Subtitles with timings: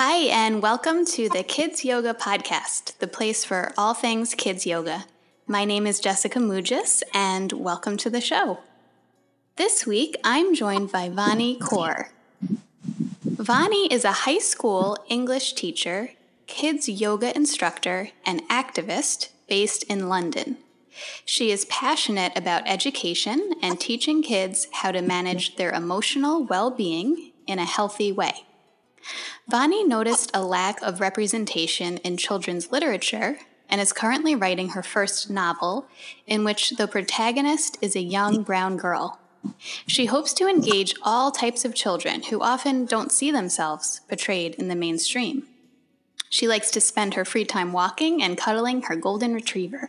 [0.00, 5.06] Hi, and welcome to the Kids Yoga Podcast, the place for all things kids yoga.
[5.48, 8.60] My name is Jessica Mugis, and welcome to the show.
[9.56, 12.10] This week, I'm joined by Vaani Kaur.
[13.26, 16.10] Vaani is a high school English teacher,
[16.46, 20.58] kids yoga instructor, and activist based in London.
[21.24, 27.32] She is passionate about education and teaching kids how to manage their emotional well being
[27.48, 28.44] in a healthy way.
[29.50, 35.30] Vaani noticed a lack of representation in children's literature and is currently writing her first
[35.30, 35.86] novel,
[36.26, 39.20] in which the protagonist is a young brown girl.
[39.86, 44.68] She hopes to engage all types of children who often don't see themselves portrayed in
[44.68, 45.46] the mainstream.
[46.30, 49.88] She likes to spend her free time walking and cuddling her golden retriever.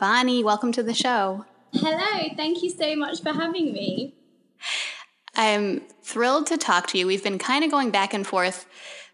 [0.00, 1.44] Vaani, welcome to the show.
[1.72, 4.14] Hello, thank you so much for having me.
[5.34, 7.06] I'm thrilled to talk to you.
[7.06, 8.66] We've been kind of going back and forth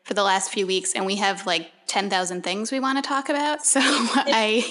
[0.03, 3.29] for the last few weeks, and we have like 10,000 things we want to talk
[3.29, 3.61] about.
[3.65, 4.65] So I,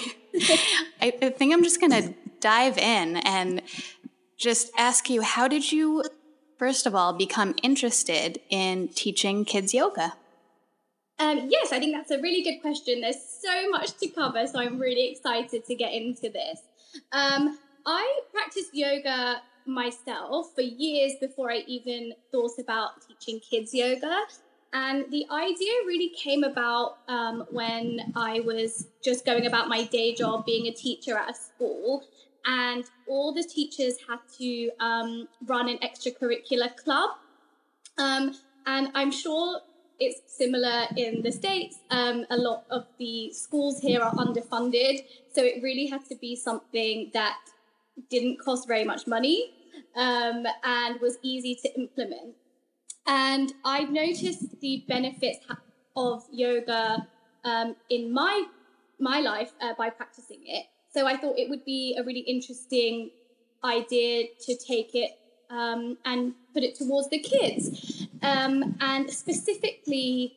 [1.02, 3.62] I think I'm just going to dive in and
[4.38, 6.04] just ask you how did you,
[6.58, 10.14] first of all, become interested in teaching kids yoga?
[11.20, 13.02] Um, yes, I think that's a really good question.
[13.02, 16.62] There's so much to cover, so I'm really excited to get into this.
[17.12, 24.24] Um, I practiced yoga myself for years before I even thought about teaching kids yoga.
[24.74, 30.14] And the idea really came about um, when I was just going about my day
[30.14, 32.04] job being a teacher at a school.
[32.46, 37.12] And all the teachers had to um, run an extracurricular club.
[37.98, 38.36] Um,
[38.66, 39.62] and I'm sure
[39.98, 41.80] it's similar in the States.
[41.90, 45.06] Um, a lot of the schools here are underfunded.
[45.34, 47.38] So it really had to be something that
[48.10, 49.54] didn't cost very much money
[49.96, 52.36] um, and was easy to implement.
[53.08, 55.40] And I've noticed the benefits
[55.96, 57.08] of yoga
[57.44, 58.46] um, in my
[59.00, 60.66] my life uh, by practicing it.
[60.92, 63.12] So I thought it would be a really interesting
[63.64, 65.12] idea to take it
[65.50, 70.36] um, and put it towards the kids, um, and specifically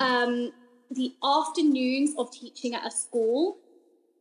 [0.00, 0.52] um,
[0.90, 3.58] the afternoons of teaching at a school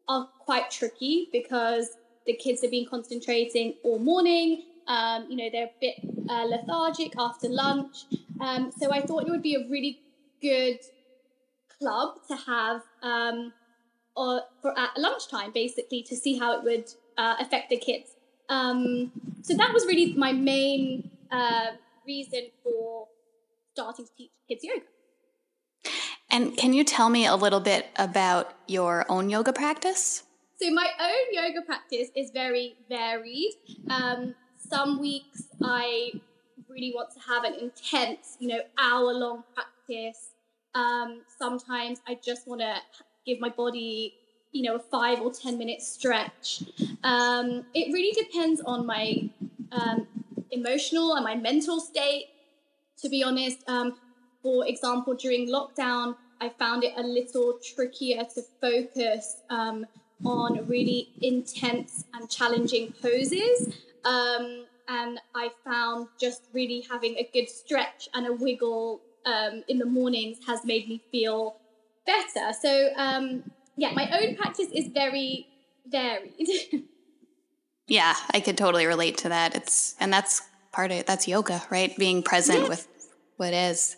[0.07, 1.97] are quite tricky because
[2.29, 4.49] the kids have been concentrating all morning
[4.89, 5.95] um, you know, they're a bit
[6.27, 8.05] uh, lethargic after lunch.
[8.41, 9.99] Um, so I thought it would be a really
[10.41, 10.79] good
[11.79, 13.53] club to have um,
[14.17, 18.15] or for at lunchtime, basically, to see how it would uh, affect the kids.
[18.49, 19.11] Um,
[19.43, 21.67] so that was really my main uh,
[22.05, 23.07] reason for
[23.73, 24.85] starting to teach kids yoga.
[26.31, 30.23] And can you tell me a little bit about your own yoga practice?
[30.61, 33.53] So my own yoga practice is very varied.
[33.89, 36.11] Um, some weeks I
[36.67, 40.31] really want to have an intense, you know, hour long practice.
[40.75, 42.75] Um, sometimes I just want to
[43.25, 44.15] give my body,
[44.51, 46.63] you know, a five or 10 minute stretch.
[47.05, 49.29] Um, it really depends on my
[49.71, 50.07] um,
[50.51, 52.25] emotional and my mental state.
[53.01, 53.95] To be honest, um,
[54.43, 59.85] for example, during lockdown, I found it a little trickier to focus um,
[60.25, 63.75] on really intense and challenging poses.
[64.03, 69.77] Um, and I found just really having a good stretch and a wiggle um, in
[69.77, 71.57] the mornings has made me feel
[72.05, 72.53] better.
[72.59, 73.43] So, um,
[73.77, 75.47] yeah, my own practice is very
[75.87, 76.33] varied.
[77.87, 79.55] yeah, I could totally relate to that.
[79.55, 80.41] It's and that's
[80.71, 81.07] part of it.
[81.07, 81.95] That's yoga, right?
[81.97, 82.69] Being present yes.
[82.69, 82.87] with
[83.37, 83.95] what is.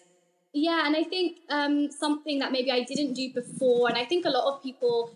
[0.54, 4.26] Yeah, and I think um, something that maybe I didn't do before, and I think
[4.26, 5.16] a lot of people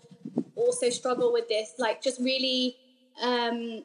[0.56, 2.76] also struggle with this, like just really
[3.22, 3.84] um,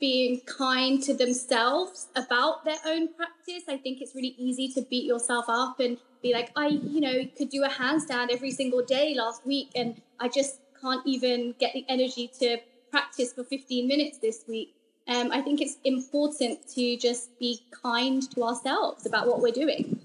[0.00, 3.64] being kind to themselves about their own practice.
[3.68, 7.28] I think it's really easy to beat yourself up and be like, I, you know,
[7.36, 11.72] could do a handstand every single day last week and I just can't even get
[11.72, 12.58] the energy to
[12.90, 14.74] practice for 15 minutes this week.
[15.08, 19.98] Um, I think it's important to just be kind to ourselves about what we're doing.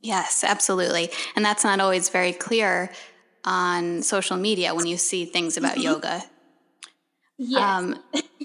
[0.00, 1.10] Yes, absolutely.
[1.36, 2.90] And that's not always very clear
[3.44, 5.82] on social media when you see things about mm-hmm.
[5.82, 6.22] yoga.
[7.38, 7.60] Yes.
[7.60, 8.02] Um,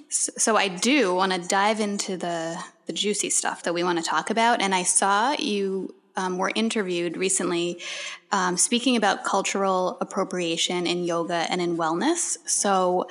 [0.09, 2.57] so I do want to dive into the
[2.87, 4.61] the juicy stuff that we want to talk about.
[4.61, 7.79] And I saw you um, were interviewed recently
[8.31, 12.37] um, speaking about cultural appropriation in yoga and in wellness.
[12.45, 13.07] So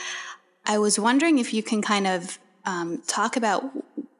[0.64, 3.70] I was wondering if you can kind of um, talk about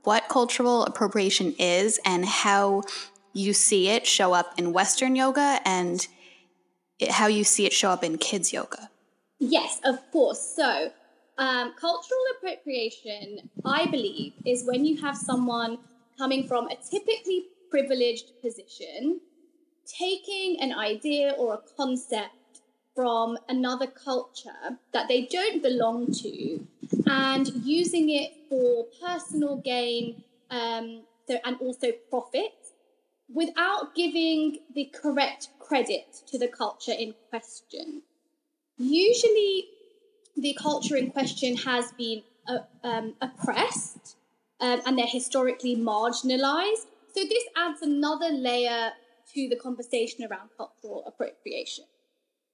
[0.05, 2.83] what cultural appropriation is and how
[3.33, 6.07] you see it show up in Western yoga and
[7.11, 8.91] how you see it show up in kids yoga.
[9.39, 10.41] Yes, of course.
[10.41, 10.91] So
[11.39, 15.79] um, cultural appropriation, I believe, is when you have someone
[16.17, 19.21] coming from a typically privileged position
[19.87, 22.33] taking an idea or a concept
[22.95, 26.67] from another culture that they don't belong to
[27.07, 32.55] and using it for personal gain um, so, and also profit
[33.33, 38.03] without giving the correct credit to the culture in question.
[38.79, 39.67] Usually,
[40.37, 44.17] the culture in question has been uh, um, oppressed
[44.61, 46.87] um, and they're historically marginalized.
[47.15, 48.93] So, this adds another layer
[49.35, 51.85] to the conversation around cultural appropriation.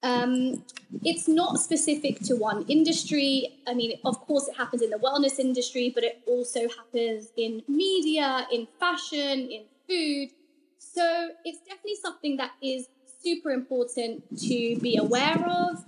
[0.02, 0.64] Um,
[1.04, 3.60] it's not specific to one industry.
[3.68, 7.62] I mean, of course, it happens in the wellness industry, but it also happens in
[7.68, 10.30] media, in fashion, in food.
[10.78, 12.88] So it's definitely something that is
[13.22, 15.84] super important to be aware of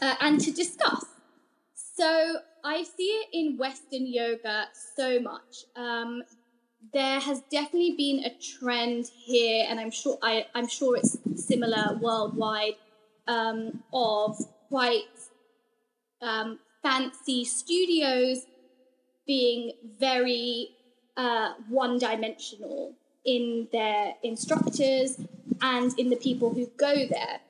[0.00, 1.04] uh, and to discuss.
[1.74, 4.66] So I see it in Western yoga
[4.96, 5.64] so much.
[5.76, 6.22] Um,
[6.92, 11.98] there has definitely been a trend here, and I'm sure I, I'm sure it's similar
[12.00, 12.76] worldwide
[13.26, 14.38] um, of
[14.68, 15.02] quite
[16.22, 18.46] um, fancy studios
[19.26, 20.68] being very
[21.16, 25.20] uh, one dimensional in their instructors
[25.60, 27.40] and in the people who go there.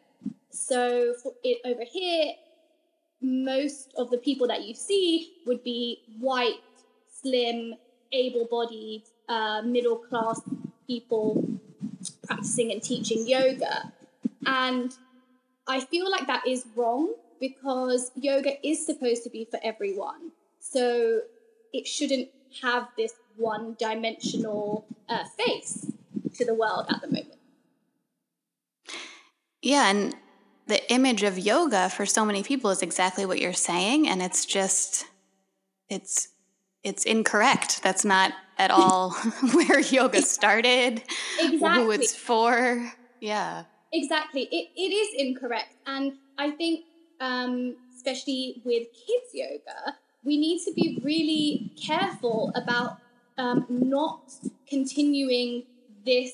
[0.51, 2.33] So it over here,
[3.21, 6.61] most of the people that you see would be white,
[7.23, 7.75] slim,
[8.13, 10.41] able-bodied, uh, middle-class
[10.87, 11.59] people
[12.27, 13.93] practicing and teaching yoga.
[14.47, 14.93] And
[15.67, 20.33] I feel like that is wrong because yoga is supposed to be for everyone.
[20.61, 21.21] So
[21.73, 22.29] it shouldn't
[22.63, 25.93] have this one dimensional uh, face
[26.35, 27.38] to the world at the moment.
[29.63, 30.15] Yeah, and
[30.67, 34.45] the image of yoga for so many people is exactly what you're saying and it's
[34.45, 35.07] just
[35.89, 36.29] it's
[36.85, 37.83] it's incorrect.
[37.83, 39.11] That's not at all
[39.53, 41.03] where yoga started,
[41.39, 41.85] exactly.
[41.85, 42.93] who it's for.
[43.21, 43.65] Yeah.
[43.93, 44.43] Exactly.
[44.43, 45.75] It, it is incorrect.
[45.87, 46.85] And I think,
[47.21, 52.99] um, especially with kids yoga, we need to be really careful about
[53.39, 54.31] um, not
[54.69, 55.65] continuing
[56.05, 56.33] this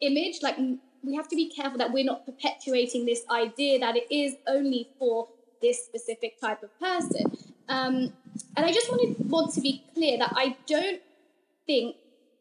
[0.00, 0.42] image.
[0.42, 0.56] Like,
[1.02, 4.88] we have to be careful that we're not perpetuating this idea that it is only
[4.98, 5.28] for
[5.62, 7.24] this specific type of person.
[7.68, 8.12] Um,
[8.56, 11.00] and I just wanted want to be clear that I don't
[11.66, 11.96] think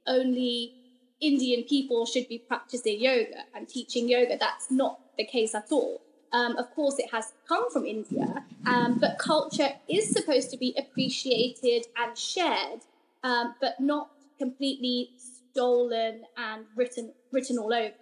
[0.07, 0.73] only
[1.21, 4.37] Indian people should be practicing yoga and teaching yoga.
[4.37, 6.01] That's not the case at all.
[6.31, 10.75] Um, of course, it has come from India, um, but culture is supposed to be
[10.77, 12.81] appreciated and shared,
[13.23, 17.93] um, but not completely stolen and written written all over.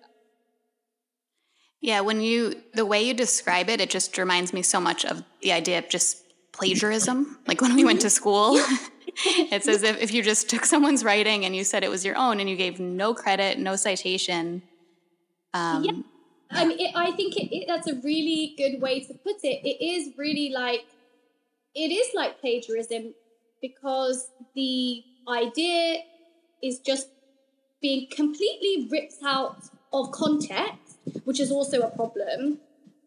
[1.82, 5.24] Yeah, when you the way you describe it, it just reminds me so much of
[5.42, 7.38] the idea of just plagiarism.
[7.48, 8.56] Like when we went to school,
[9.26, 12.18] it's as if, if you just took someone's writing and you said it was your
[12.18, 14.64] own and you gave no credit, no citation.
[15.54, 15.92] Um, yeah.
[16.52, 19.66] I mean, it, I think it, it, that's a really good way to put it.
[19.68, 20.86] It is really like,
[21.76, 23.14] it is like plagiarism
[23.62, 26.00] because the idea
[26.64, 27.10] is just
[27.82, 29.58] being completely ripped out
[29.94, 30.87] of context,
[31.24, 32.60] which is also a problem,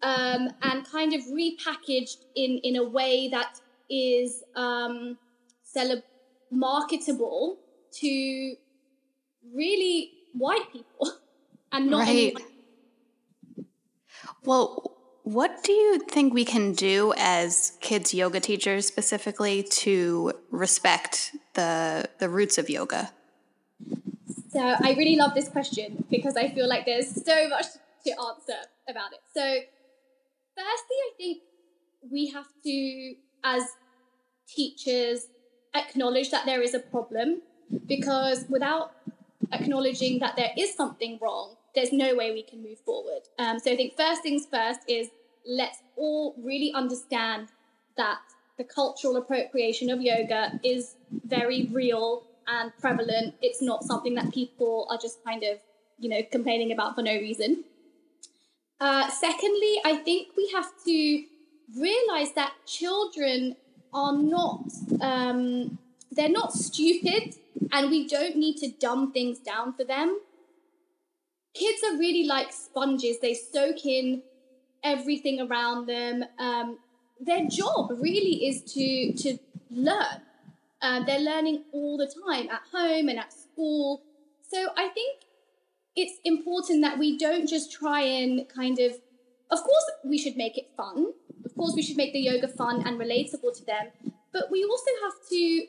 [0.02, 5.18] um, and kind of repackaged in, in a way that is um,
[6.50, 7.58] marketable
[7.92, 8.54] to
[9.54, 11.12] really white people
[11.72, 12.34] and not right.
[14.44, 21.32] Well, what do you think we can do as kids yoga teachers specifically to respect
[21.54, 23.12] the the roots of yoga?
[24.52, 27.66] So I really love this question because I feel like there's so much
[28.06, 29.20] to answer about it.
[29.34, 29.42] So
[30.56, 31.42] firstly, I think
[32.10, 33.14] we have to
[33.44, 33.62] as
[34.48, 35.28] teachers
[35.74, 37.42] acknowledge that there is a problem
[37.86, 38.92] because without
[39.52, 43.22] acknowledging that there is something wrong, there's no way we can move forward.
[43.38, 45.08] Um, so I think first things first is
[45.46, 47.48] let's all really understand
[47.96, 48.18] that
[48.58, 53.34] the cultural appropriation of yoga is very real and prevalent.
[53.40, 55.58] It's not something that people are just kind of,
[55.98, 57.64] you know, complaining about for no reason.
[58.80, 61.24] Uh, secondly, I think we have to
[61.76, 63.56] realize that children
[63.92, 64.64] are not
[65.00, 65.78] um,
[66.10, 67.34] they're not stupid
[67.72, 70.18] and we don't need to dumb things down for them.
[71.54, 73.18] Kids are really like sponges.
[73.20, 74.22] They soak in
[74.82, 76.24] everything around them.
[76.38, 76.78] Um,
[77.20, 79.38] their job really is to to
[79.70, 80.22] learn.
[80.80, 84.02] Uh, they're learning all the time at home and at school.
[84.48, 85.20] So i think
[86.00, 88.92] it's important that we don't just try and kind of
[89.50, 91.12] of course we should make it fun
[91.44, 93.88] of course, we should make the yoga fun and relatable to them,
[94.32, 95.66] but we also have to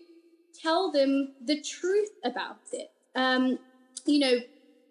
[0.61, 2.91] tell them the truth about it.
[3.15, 3.59] Um,
[4.05, 4.39] you know,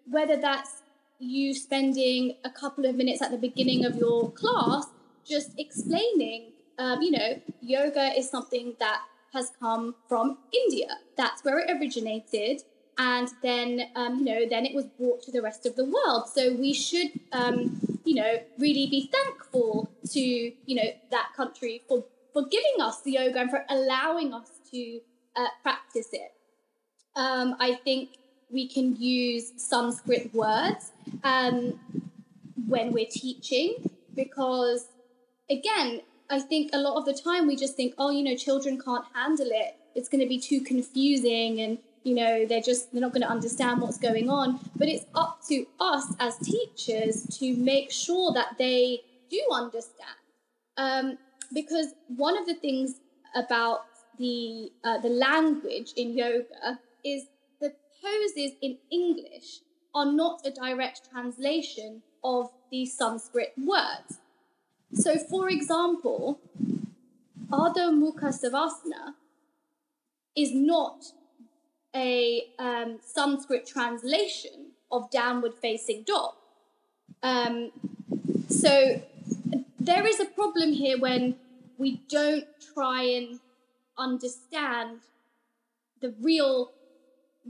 [0.09, 0.83] whether that's
[1.19, 4.85] you spending a couple of minutes at the beginning of your class
[5.27, 9.01] just explaining, um, you know, yoga is something that
[9.33, 10.87] has come from India.
[11.15, 12.63] That's where it originated.
[12.97, 16.29] And then, um, you know, then it was brought to the rest of the world.
[16.33, 22.03] So we should, um, you know, really be thankful to, you know, that country for,
[22.33, 24.99] for giving us the yoga and for allowing us to
[25.35, 26.31] uh, practice it.
[27.15, 28.09] Um, I think
[28.51, 30.91] we can use Sanskrit words
[31.23, 31.79] um,
[32.67, 34.87] when we're teaching because,
[35.49, 38.79] again, I think a lot of the time we just think, oh, you know, children
[38.79, 39.75] can't handle it.
[39.95, 43.29] It's going to be too confusing and, you know, they're just, they're not going to
[43.29, 44.59] understand what's going on.
[44.75, 50.17] But it's up to us as teachers to make sure that they do understand.
[50.77, 51.17] Um,
[51.53, 53.01] because one of the things
[53.35, 53.81] about
[54.17, 57.25] the, uh, the language in yoga is
[57.59, 59.59] the poses in English
[59.93, 64.19] are not a direct translation of the Sanskrit words.
[64.93, 66.39] So, for example,
[67.49, 69.15] Ardha Mukha Savasana
[70.35, 71.03] is not
[71.95, 76.33] a um, Sanskrit translation of downward facing dog.
[77.23, 77.71] Um,
[78.49, 79.01] so,
[79.79, 81.35] there is a problem here when
[81.77, 83.39] we don't try and
[83.97, 84.99] understand
[86.01, 86.71] the real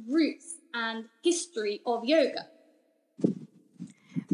[0.08, 2.48] roots and history of yoga.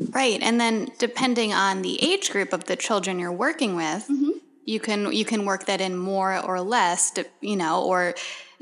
[0.10, 0.42] Right.
[0.42, 4.32] And then depending on the age group of the children you're working with, mm-hmm.
[4.66, 8.16] you can you can work that in more or less, you know, or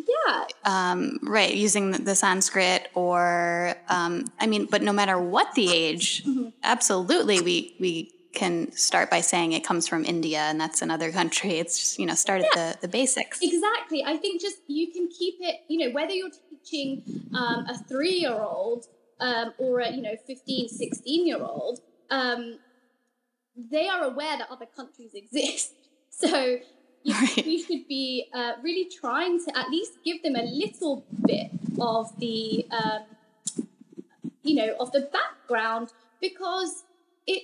[0.07, 0.45] yeah.
[0.63, 6.23] Um, right, using the, Sanskrit or um, I mean, but no matter what the age,
[6.23, 6.49] mm-hmm.
[6.63, 11.51] absolutely we we can start by saying it comes from India and that's another country.
[11.51, 12.47] It's just, you know, start yeah.
[12.47, 13.39] at the, the basics.
[13.41, 14.03] Exactly.
[14.05, 16.29] I think just you can keep it, you know, whether you're
[16.65, 17.01] teaching
[17.33, 18.87] um, a three year old
[19.19, 22.59] um, or a you know 15 16 year old um,
[23.55, 25.73] they are aware that other countries exist
[26.09, 26.57] so
[27.05, 27.45] you, right.
[27.45, 32.17] we should be uh, really trying to at least give them a little bit of
[32.19, 33.03] the um,
[34.43, 36.83] you know of the background because
[37.27, 37.43] it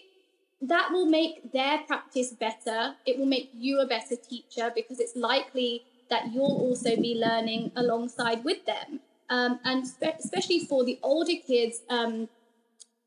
[0.62, 5.16] that will make their practice better it will make you a better teacher because it's
[5.16, 9.00] likely that you'll also be learning alongside with them
[9.32, 11.82] um, and spe- especially for the older kids.
[11.90, 12.30] Um,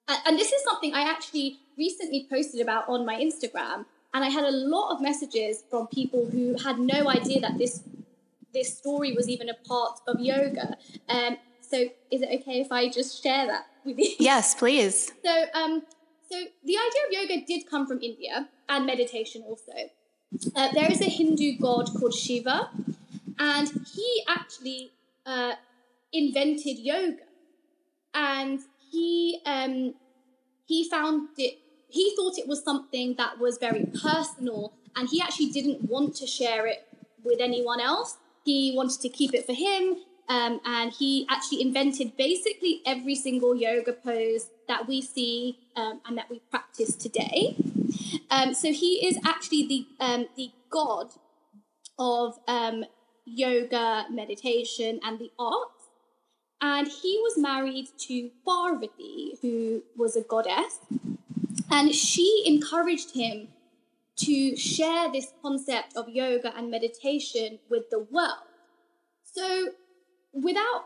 [0.08, 3.84] and this is something I actually recently posted about on my Instagram,
[4.14, 7.82] and I had a lot of messages from people who had no idea that this
[8.54, 10.76] this story was even a part of yoga.
[11.08, 14.14] Um, so is it okay if I just share that with you?
[14.18, 15.12] Yes, please.
[15.24, 15.82] So, um,
[16.30, 19.72] so the idea of yoga did come from India and meditation also.
[20.54, 22.70] Uh, there is a Hindu god called Shiva,
[23.38, 24.92] and he actually
[25.26, 25.54] uh,
[26.12, 27.24] invented yoga,
[28.14, 29.94] and he um,
[30.66, 31.58] he found it.
[31.94, 36.26] He thought it was something that was very personal, and he actually didn't want to
[36.26, 36.88] share it
[37.22, 38.16] with anyone else.
[38.44, 39.98] He wanted to keep it for him,
[40.28, 46.18] um, and he actually invented basically every single yoga pose that we see um, and
[46.18, 47.56] that we practice today.
[48.28, 51.12] Um, so he is actually the um, the god
[51.96, 52.84] of um,
[53.24, 55.68] yoga, meditation, and the art.
[56.60, 60.80] And he was married to Parvati, who was a goddess.
[61.74, 63.48] And she encouraged him
[64.18, 68.46] to share this concept of yoga and meditation with the world.
[69.24, 69.70] So
[70.32, 70.84] without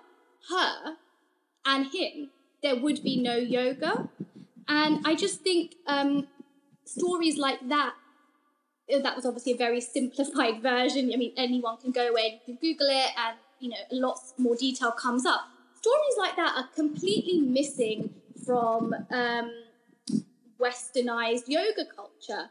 [0.49, 0.97] her
[1.67, 2.31] and him,
[2.63, 4.09] there would be no yoga.
[4.67, 6.27] And I just think um,
[6.87, 7.93] stories like that,
[8.89, 11.11] that was obviously a very simplified version.
[11.13, 14.93] I mean, anyone can go away and Google it, and you know, lots more detail
[14.93, 15.43] comes up
[15.79, 18.11] stories like that are completely missing
[18.45, 19.51] from um,
[20.61, 22.51] westernized yoga culture.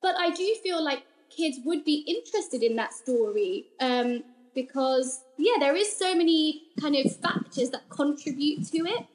[0.00, 4.24] But I do feel like kids would be interested in that story um,
[4.54, 9.06] because, yeah, there is so many kind of factors that contribute to it.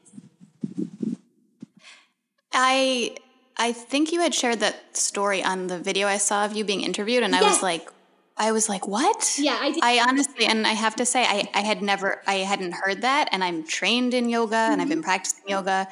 [2.53, 3.15] I
[3.57, 6.81] I think you had shared that story on the video I saw of you being
[6.81, 7.43] interviewed, and yes.
[7.43, 7.89] I was like,
[8.37, 9.35] I was like, what?
[9.39, 9.83] Yeah, I did.
[9.83, 13.29] I honestly, and I have to say, I, I had never, I hadn't heard that.
[13.31, 14.73] And I'm trained in yoga mm-hmm.
[14.73, 15.05] and I've been mm-hmm.
[15.05, 15.87] practicing yoga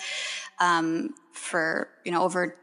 [0.60, 2.56] um, for, you know, over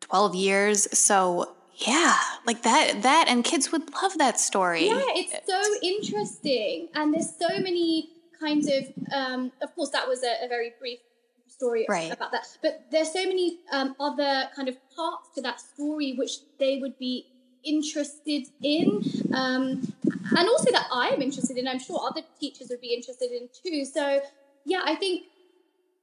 [0.00, 0.98] 12 years.
[0.98, 4.86] So yeah, like that, that, and kids would love that story.
[4.86, 6.88] Yeah, it's so interesting.
[6.94, 8.08] And there's so many
[8.40, 11.00] kinds of, um, of course, that was a, a very brief
[11.48, 12.12] story right.
[12.12, 12.46] about that.
[12.62, 16.98] But there's so many um, other kind of parts to that story which they would
[16.98, 17.26] be
[17.64, 19.02] interested in,
[19.34, 21.66] um, and also that I am interested in.
[21.66, 23.84] I'm sure other teachers would be interested in too.
[23.84, 24.20] So,
[24.64, 25.24] yeah, I think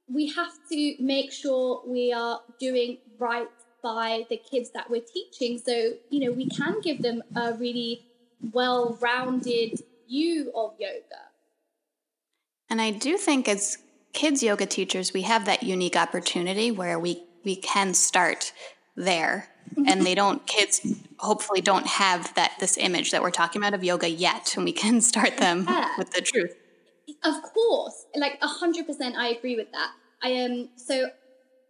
[0.08, 3.48] we have to make sure we are doing right
[3.82, 5.58] by the kids that we're teaching.
[5.58, 8.06] So, you know, we can give them a really
[8.52, 11.30] well rounded view of yoga.
[12.68, 13.78] And I do think as
[14.12, 18.52] kids yoga teachers, we have that unique opportunity where we, we can start
[18.96, 19.48] there.
[19.70, 19.88] Mm-hmm.
[19.88, 20.82] and they don't kids
[21.16, 24.72] hopefully don't have that this image that we're talking about of yoga yet and we
[24.72, 25.88] can start them yeah.
[25.96, 26.54] with the truth
[27.24, 31.10] of course like 100% i agree with that i am um, so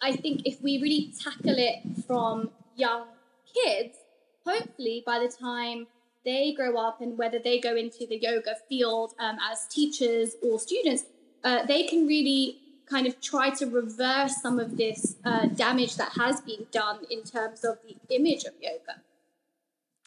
[0.02, 3.06] i think if we really tackle it from young
[3.54, 3.96] kids
[4.44, 5.86] hopefully by the time
[6.24, 10.58] they grow up and whether they go into the yoga field um, as teachers or
[10.58, 11.04] students
[11.44, 16.12] uh, they can really kind of try to reverse some of this uh, damage that
[16.16, 19.00] has been done in terms of the image of yoga.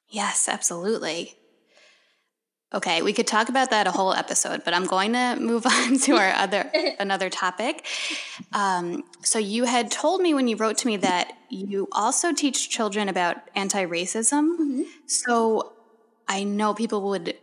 [0.09, 1.35] Yes, absolutely.
[2.73, 5.97] Okay, we could talk about that a whole episode, but I'm going to move on
[5.99, 6.69] to our other
[6.99, 7.85] another topic.
[8.51, 12.69] Um, so you had told me when you wrote to me that you also teach
[12.69, 14.57] children about anti-racism.
[14.59, 14.81] Mm-hmm.
[15.05, 15.73] So
[16.27, 17.37] I know people would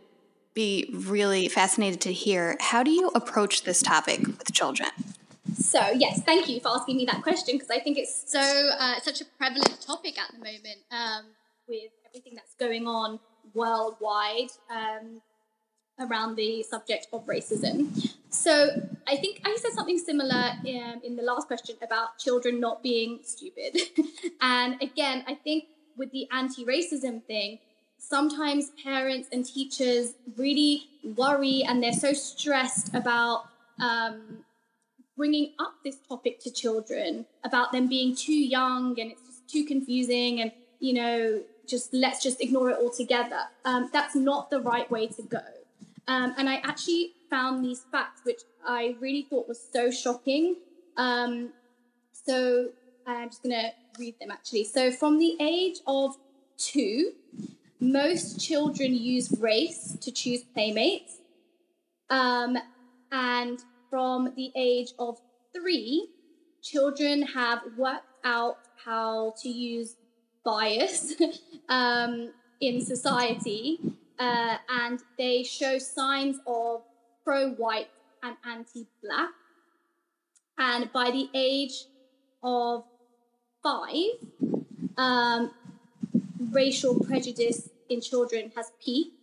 [0.53, 4.89] be really fascinated to hear how do you approach this topic with children?
[5.55, 8.99] So yes, thank you for asking me that question because I think it's so uh,
[9.01, 11.25] such a prevalent topic at the moment um,
[11.67, 13.19] with everything that's going on
[13.55, 15.21] worldwide um,
[15.99, 18.13] around the subject of racism.
[18.29, 18.69] So
[19.07, 22.83] I think I said something similar in, um, in the last question about children not
[22.83, 23.79] being stupid,
[24.41, 25.65] and again, I think
[25.97, 27.59] with the anti-racism thing,
[27.97, 30.83] sometimes parents and teachers really
[31.17, 33.45] worry and they're so stressed about
[33.79, 34.43] um,
[35.17, 39.65] bringing up this topic to children about them being too young and it's just too
[39.65, 43.41] confusing and you know just let's just ignore it altogether.
[43.63, 45.41] Um, that's not the right way to go.
[46.07, 50.57] Um, and i actually found these facts which i really thought was so shocking.
[50.97, 51.49] Um,
[52.11, 52.69] so
[53.07, 54.65] i'm just going to read them actually.
[54.65, 56.15] So from the age of
[56.57, 57.13] two
[57.79, 61.17] most children use race to choose playmates.
[62.09, 62.57] Um,
[63.11, 63.59] and
[63.89, 65.19] from the age of
[65.53, 66.09] three,
[66.61, 69.95] children have worked out how to use
[70.45, 71.13] bias
[71.69, 72.31] um,
[72.61, 73.79] in society
[74.19, 76.83] uh, and they show signs of
[77.23, 77.89] pro white
[78.23, 79.31] and anti black.
[80.57, 81.85] And by the age
[82.43, 82.85] of
[83.61, 84.11] five,
[84.97, 85.51] um,
[86.51, 89.17] racial prejudice in children has peaked,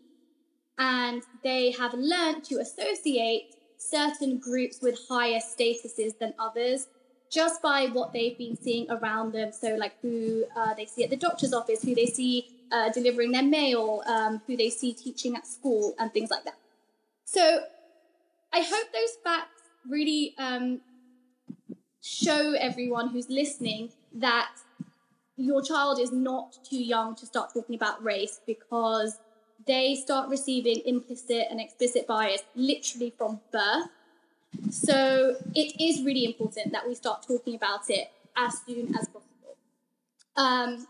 [0.78, 6.88] and they have learned to associate certain groups with higher statuses than others
[7.32, 9.50] just by what they've been seeing around them.
[9.52, 13.32] So, like who uh, they see at the doctor's office, who they see uh, delivering
[13.32, 16.56] their mail, um, who they see teaching at school, and things like that.
[17.24, 17.62] So,
[18.52, 20.82] I hope those facts really um,
[22.02, 24.50] show everyone who's listening that
[25.36, 29.18] your child is not too young to start talking about race because
[29.66, 33.88] they start receiving implicit and explicit bias literally from birth.
[34.70, 39.56] So it is really important that we start talking about it as soon as possible.
[40.36, 40.86] Um,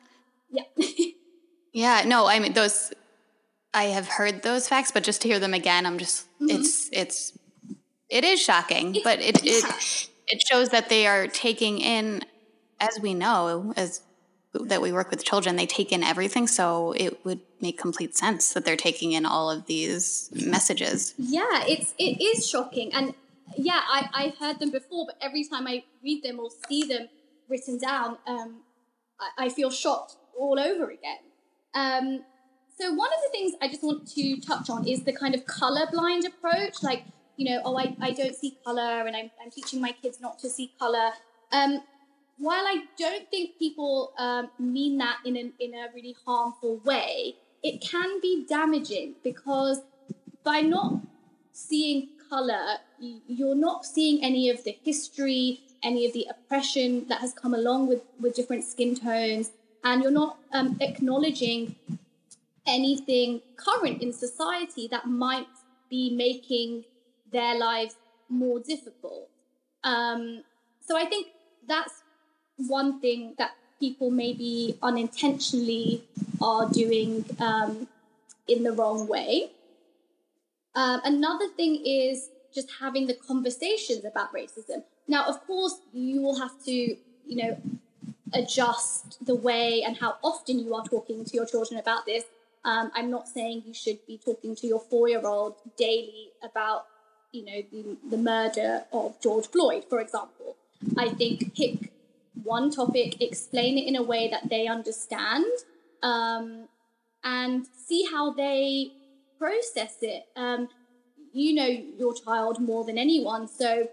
[0.51, 0.64] yeah.
[1.72, 2.92] yeah, no, I mean, those,
[3.75, 6.51] I have heard those facts, but just to hear them again, I'm just, mm-hmm.
[6.51, 7.38] it's, it's,
[8.09, 9.53] it is shocking, it's, but it, yeah.
[9.55, 12.22] it, it shows that they are taking in,
[12.81, 14.03] as we know, as
[14.55, 16.46] that we work with children, they take in everything.
[16.46, 21.14] So it would make complete sense that they're taking in all of these messages.
[21.16, 23.14] Yeah, it's it is shocking, and
[23.57, 27.09] yeah, I I've heard them before, but every time I read them or see them
[27.48, 28.62] written down, um,
[29.20, 31.18] I, I feel shocked all over again.
[31.74, 32.24] Um,
[32.78, 35.44] so one of the things I just want to touch on is the kind of
[35.44, 37.05] colorblind approach, like
[37.37, 40.38] you know, oh, I, I don't see color, and I'm, I'm teaching my kids not
[40.40, 41.11] to see color.
[41.50, 41.83] Um,
[42.38, 47.37] while I don't think people um, mean that in, an, in a really harmful way,
[47.62, 49.81] it can be damaging because
[50.42, 51.00] by not
[51.52, 52.79] seeing color,
[53.27, 57.88] you're not seeing any of the history, any of the oppression that has come along
[57.88, 59.51] with, with different skin tones,
[59.85, 61.77] and you're not um, acknowledging
[62.66, 65.47] anything current in society that might
[65.90, 66.85] be making
[67.33, 67.97] their lives
[68.29, 69.29] more difficult.
[69.85, 70.42] Um,
[70.81, 71.27] so I think
[71.68, 72.03] that's
[72.57, 76.05] one thing that people maybe unintentionally
[76.40, 77.88] are doing um,
[78.49, 79.51] in the wrong way.
[80.74, 84.85] Um, another thing is just having the conversations about racism.
[85.08, 87.61] Now, of course, you will have to, you know,
[88.35, 92.24] adjust the way and how often you are talking to your children about this.
[92.64, 96.87] Um, I'm not saying you should be talking to your four-year-old daily about,
[97.32, 100.56] you know, the, the murder of George Floyd, for example.
[100.96, 101.92] I think pick
[102.42, 105.44] one topic, explain it in a way that they understand,
[106.02, 106.68] um,
[107.24, 108.92] and see how they
[109.42, 110.24] process it.
[110.37, 110.68] Um,
[111.33, 111.66] you know
[111.98, 113.88] your child more than anyone, so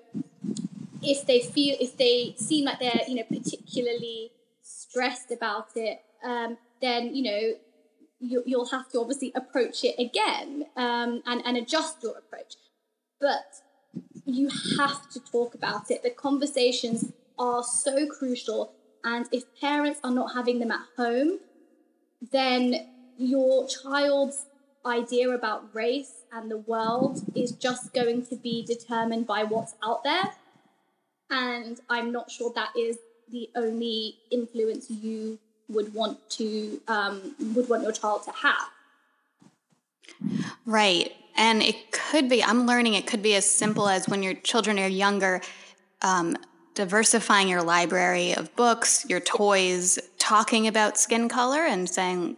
[1.02, 4.32] if they feel if they seem like they're you know particularly
[4.62, 7.42] stressed about it, um, then you know
[8.20, 12.56] you, will have to obviously approach it again um, and and adjust your approach.
[13.20, 13.62] But
[14.26, 16.04] you have to talk about it.
[16.04, 21.40] The conversations are so crucial, and if parents are not having them at home,
[22.32, 24.46] then your child's
[24.86, 30.04] idea about race and the world is just going to be determined by what's out
[30.04, 30.32] there.
[31.30, 32.98] And I'm not sure that is
[33.32, 38.70] the only influence you would want to um, would want your child to have.
[40.66, 42.44] Right, and it could be.
[42.44, 45.42] I'm learning it could be as simple as when your children are younger.
[46.02, 46.38] Um,
[46.76, 52.38] diversifying your library of books, your toys, talking about skin color and saying,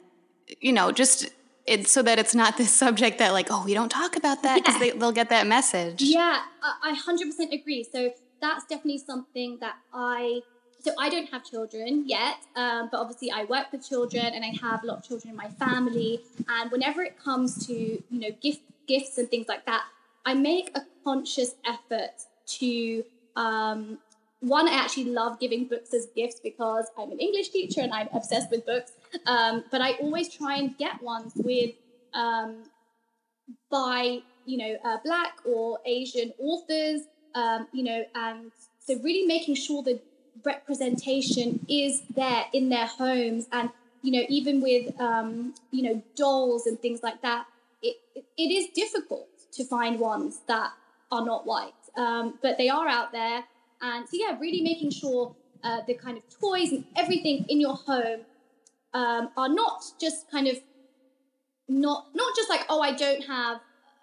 [0.60, 1.30] you know, just
[1.66, 4.64] it's so that it's not this subject that like, oh, we don't talk about that
[4.64, 4.92] because yeah.
[4.92, 6.02] they, they'll get that message.
[6.02, 6.42] Yeah,
[6.84, 7.84] I 100% agree.
[7.84, 10.42] So that's definitely something that I
[10.84, 14.52] so I don't have children yet, um, but obviously I work with children and I
[14.68, 16.22] have a lot of children in my family.
[16.48, 19.84] And whenever it comes to you know gift gifts and things like that,
[20.26, 22.24] I make a conscious effort
[22.60, 23.04] to
[23.36, 24.00] um,
[24.40, 24.68] one.
[24.68, 28.50] I actually love giving books as gifts because I'm an English teacher and I'm obsessed
[28.50, 28.94] with books.
[29.26, 31.72] Um, but I always try and get ones with
[32.14, 32.64] um,
[33.70, 37.02] by you know uh, black or Asian authors.
[37.34, 40.04] Um, you know, and so really making sure that
[40.46, 43.70] representation is there in their homes and
[44.02, 47.46] you know even with um, you know dolls and things like that
[47.82, 50.72] it, it, it is difficult to find ones that
[51.12, 53.44] are not white um, but they are out there
[53.82, 57.76] and so yeah really making sure uh, the kind of toys and everything in your
[57.76, 58.22] home
[58.94, 60.58] um, are not just kind of
[61.68, 63.60] not not just like oh i don't have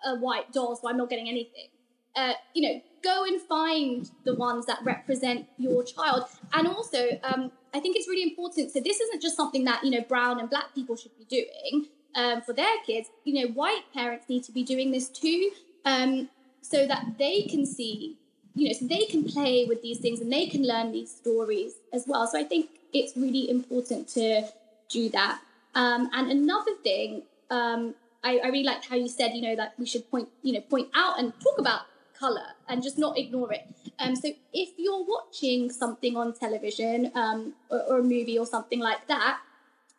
[0.06, 1.68] a white doll so i'm not getting anything
[2.16, 6.24] uh, you know go and find the ones that represent your child.
[6.52, 8.72] And also, um, I think it's really important.
[8.72, 11.86] So this isn't just something that you know brown and black people should be doing
[12.14, 13.08] um, for their kids.
[13.24, 15.50] You know, white parents need to be doing this too,
[15.84, 16.28] um,
[16.60, 18.18] so that they can see.
[18.54, 21.74] You know, so they can play with these things and they can learn these stories
[21.92, 22.26] as well.
[22.26, 24.48] So I think it's really important to
[24.88, 25.40] do that.
[25.74, 29.74] Um, and another thing, um, I, I really liked how you said, you know, that
[29.78, 31.82] we should point, you know, point out and talk about
[32.18, 33.66] color and just not ignore it.
[33.98, 38.80] Um, so if you're watching something on television um, or, or, a movie or something
[38.80, 39.40] like that,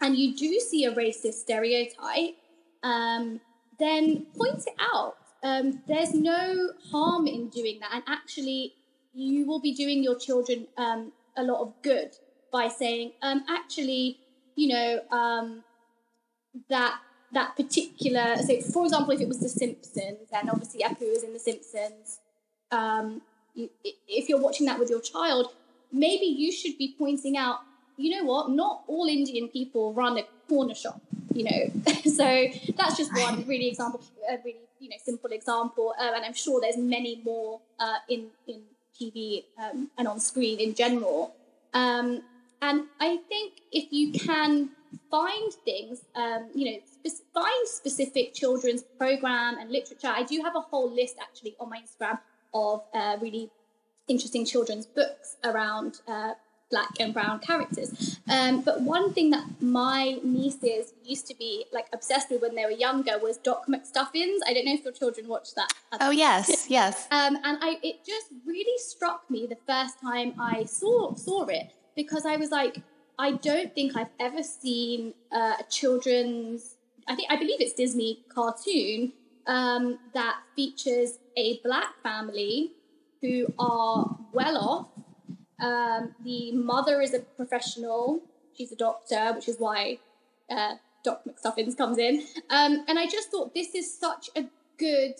[0.01, 2.35] and you do see a racist stereotype,
[2.83, 3.39] um,
[3.79, 5.17] then point it out.
[5.43, 8.73] Um, there's no harm in doing that, and actually,
[9.13, 12.11] you will be doing your children um, a lot of good
[12.51, 14.19] by saying, um, actually,
[14.59, 15.61] you know,
[16.69, 16.99] that
[17.31, 21.31] that particular so for example if it was the simpsons and obviously Apu is in
[21.31, 22.19] the simpsons
[22.71, 23.21] um,
[23.53, 23.69] you,
[24.07, 25.53] if you're watching that with your child
[25.91, 27.59] maybe you should be pointing out
[27.97, 31.01] you know what not all indian people run a corner shop
[31.33, 31.61] you know.
[32.19, 36.33] So that's just one really example a really you know simple example um, and i'm
[36.33, 38.61] sure there's many more uh, in in
[38.99, 41.35] tv um, and on screen in general.
[41.73, 42.21] Um,
[42.61, 44.69] and i think if you can
[45.09, 50.07] find things, um, you know, find specific children's program and literature.
[50.07, 52.19] I do have a whole list actually on my Instagram
[52.53, 53.51] of uh, really
[54.07, 56.33] interesting children's books around uh,
[56.71, 58.19] black and brown characters.
[58.27, 62.65] Um, but one thing that my nieces used to be like obsessed with when they
[62.65, 64.39] were younger was Doc McStuffins.
[64.47, 65.71] I don't know if your children watch that.
[65.99, 67.07] Oh yes, yes.
[67.11, 71.73] Um, and I, it just really struck me the first time I saw saw it
[71.99, 72.81] because I was like,
[73.19, 76.77] I don't think I've ever seen uh, a children's.
[77.09, 79.11] I think I believe it's Disney cartoon
[79.45, 82.71] um, that features a black family
[83.21, 84.87] who are well off.
[85.61, 88.21] Um, the mother is a professional;
[88.57, 89.99] she's a doctor, which is why
[90.49, 92.23] uh, Doc McStuffins comes in.
[92.49, 94.45] Um, and I just thought this is such a
[94.77, 95.15] good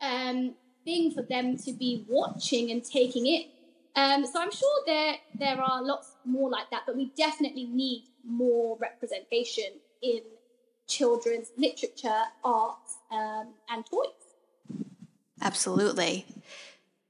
[0.00, 3.46] um, thing for them to be watching and taking it
[3.96, 8.04] um, so I'm sure there there are lots more like that, but we definitely need
[8.26, 10.20] more representation in
[10.86, 14.08] children's literature, arts, um, and toys.
[15.40, 16.26] Absolutely.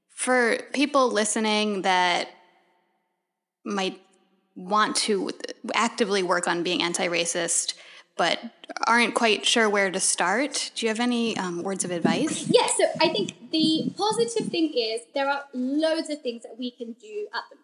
[0.09, 2.29] For people listening that
[3.65, 3.99] might
[4.55, 5.31] want to
[5.73, 7.73] actively work on being anti-racist,
[8.17, 8.39] but
[8.87, 12.47] aren't quite sure where to start, do you have any um, words of advice?
[12.47, 16.71] Yes, so I think the positive thing is there are loads of things that we
[16.71, 17.57] can do at the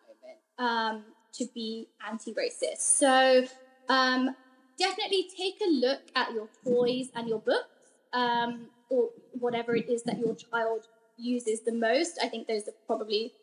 [0.64, 2.82] um, to be anti-racist.
[2.82, 3.46] So
[3.90, 4.36] um,
[4.78, 7.76] definitely take a look at your toys and your books,
[8.14, 10.86] um, or whatever it is that your child
[11.18, 12.20] uses the most.
[12.24, 13.34] I think those are probably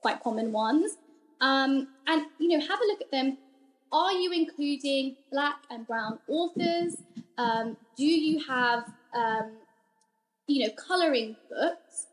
[0.00, 0.96] quite common ones.
[1.40, 3.38] Um, and you know, have a look at them.
[3.92, 6.96] Are you including black and brown authors?
[7.36, 9.52] Um, do you have um,
[10.46, 12.06] you know coloring books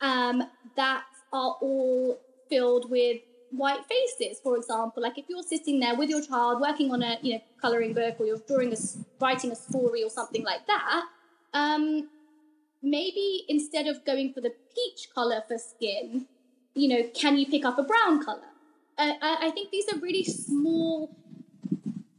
[0.00, 0.42] um,
[0.76, 5.02] that are all filled with white faces, for example.
[5.02, 8.16] Like if you're sitting there with your child working on a you know coloring book
[8.18, 8.76] or you're drawing a
[9.20, 11.04] writing a story or something like that,
[11.54, 12.08] um,
[12.82, 16.26] maybe instead of going for the peach color for skin,
[16.74, 18.42] you know, can you pick up a brown color?
[18.98, 21.16] Uh, I think these are really small,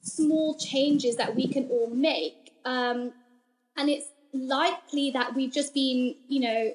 [0.02, 3.14] small changes that we can all make, um,
[3.78, 6.74] and it's likely that we've just been, you know,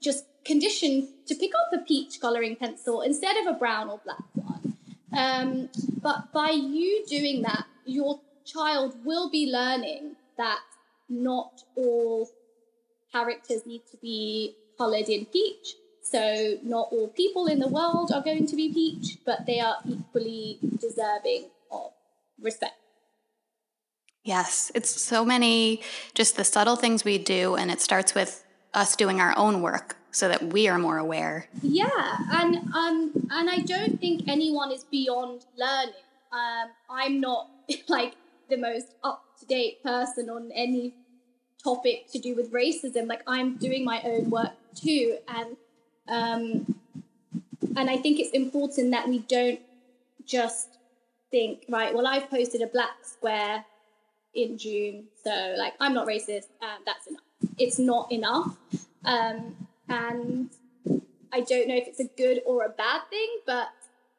[0.00, 4.24] just conditioned to pick up a peach coloring pencil instead of a brown or black
[4.34, 4.76] one.
[5.16, 5.68] Um,
[6.00, 10.60] but by you doing that, your child will be learning that
[11.08, 12.28] not all
[13.12, 15.76] characters need to be colored in peach.
[16.02, 19.76] So, not all people in the world are going to be peach, but they are
[19.86, 21.92] equally deserving of
[22.40, 22.81] respect.
[24.24, 25.82] Yes, it's so many
[26.14, 29.96] just the subtle things we do, and it starts with us doing our own work
[30.12, 31.48] so that we are more aware.
[31.62, 35.94] Yeah, and um, and I don't think anyone is beyond learning.
[36.30, 37.48] Um, I'm not
[37.88, 38.14] like
[38.48, 40.94] the most up to date person on any
[41.62, 43.08] topic to do with racism.
[43.08, 45.56] Like I'm doing my own work too, and
[46.06, 46.74] um,
[47.76, 49.60] and I think it's important that we don't
[50.24, 50.68] just
[51.32, 51.92] think, right?
[51.92, 53.64] Well, I've posted a black square
[54.34, 57.22] in June, so like I'm not racist, and that's enough.
[57.58, 58.56] It's not enough.
[59.04, 60.50] Um, and
[61.32, 63.68] I don't know if it's a good or a bad thing, but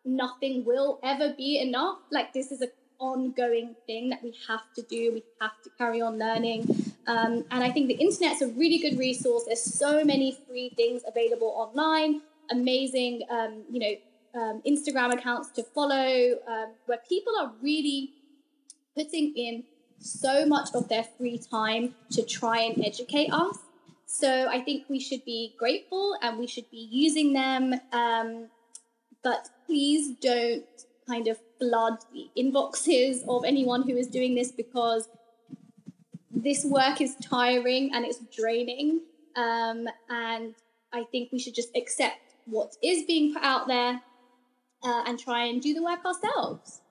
[0.06, 1.99] nothing will ever be enough.
[2.12, 5.12] Like this is an ongoing thing that we have to do.
[5.13, 6.93] We have to carry on learning.
[7.08, 9.43] Um, and I think the internet's a really good resource.
[9.45, 12.21] There's so many free things available online.
[12.52, 18.12] Amazing, um, you know, um, Instagram accounts to follow, um, where people are really
[18.95, 19.63] putting in
[20.04, 23.58] so much of their free time to try and educate us.
[24.06, 27.74] So I think we should be grateful and we should be using them.
[27.92, 28.50] Um,
[29.24, 30.66] but please don't
[31.08, 35.08] kind of flood the inboxes of anyone who is doing this because
[36.30, 39.02] this work is tiring and it's draining.
[39.36, 40.54] Um, and
[40.94, 44.02] I think we should just accept what is being put out there
[44.84, 46.82] uh, and try and do the work ourselves.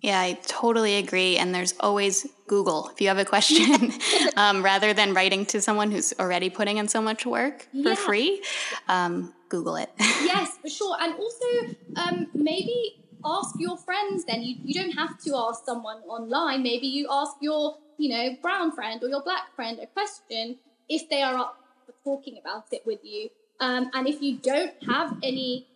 [0.00, 1.36] Yeah, I totally agree.
[1.36, 3.92] And there's always Google if you have a question,
[4.36, 7.94] um, rather than writing to someone who's already putting in so much work for yeah.
[7.94, 8.42] free.
[8.88, 9.90] Um, Google it.
[9.98, 10.96] yes, for sure.
[11.00, 14.42] And also, um, maybe ask your friends then.
[14.42, 16.62] You, you don't have to ask someone online.
[16.62, 20.56] Maybe you ask your, you know, brown friend or your black friend a question
[20.88, 23.28] if they are up for talking about it with you.
[23.58, 25.66] Um, and if you don't have any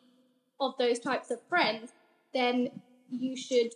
[0.61, 1.93] of those types of friends,
[2.33, 2.71] then
[3.11, 3.75] you should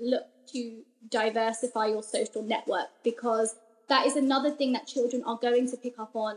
[0.00, 3.56] look to diversify your social network because
[3.88, 6.36] that is another thing that children are going to pick up on.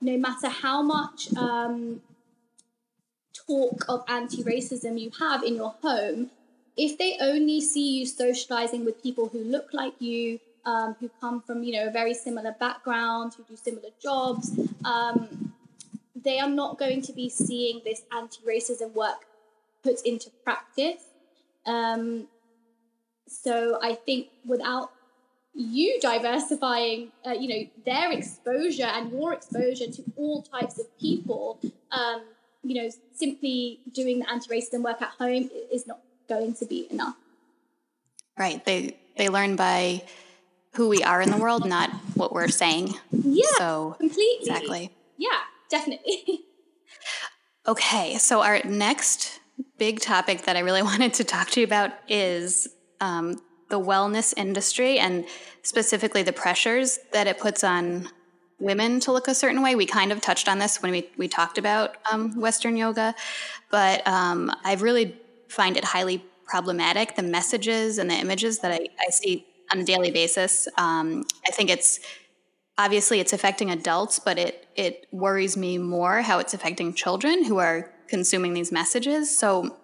[0.00, 2.02] No matter how much um,
[3.46, 6.30] talk of anti-racism you have in your home
[6.76, 11.40] if they only see you socializing with people who look like you um, who come
[11.40, 15.52] from you know a very similar background who do similar jobs um,
[16.26, 19.26] they are not going to be seeing this anti-racism work
[19.84, 21.04] put into practice.
[21.64, 22.26] Um,
[23.28, 24.90] so I think without
[25.54, 31.58] you diversifying, uh, you know, their exposure and your exposure to all types of people,
[31.90, 32.22] um,
[32.62, 37.16] you know, simply doing the anti-racism work at home is not going to be enough.
[38.38, 38.62] Right.
[38.64, 40.02] They they learn by
[40.74, 42.94] who we are in the world, not what we're saying.
[43.10, 43.46] Yeah.
[43.56, 44.36] So completely.
[44.40, 44.90] Exactly.
[45.16, 46.40] Yeah, definitely.
[47.66, 48.18] okay.
[48.18, 49.40] So our next
[49.78, 52.68] big topic that I really wanted to talk to you about is
[53.00, 55.24] um, the wellness industry and
[55.62, 58.08] specifically the pressures that it puts on
[58.58, 59.74] women to look a certain way.
[59.74, 63.14] We kind of touched on this when we, we talked about um, Western yoga,
[63.70, 65.16] but um, I really
[65.48, 69.84] find it highly problematic the messages and the images that I, I see on a
[69.84, 70.68] daily basis.
[70.78, 72.00] Um, I think it's
[72.78, 77.58] obviously it's affecting adults, but it it worries me more how it's affecting children who
[77.58, 79.36] are consuming these messages.
[79.36, 79.76] So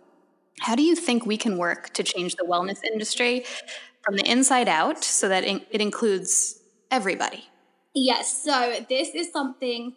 [0.60, 3.44] how do you think we can work to change the wellness industry
[4.02, 6.60] from the inside out so that it includes
[6.90, 7.48] everybody?
[7.94, 9.94] Yes, so this is something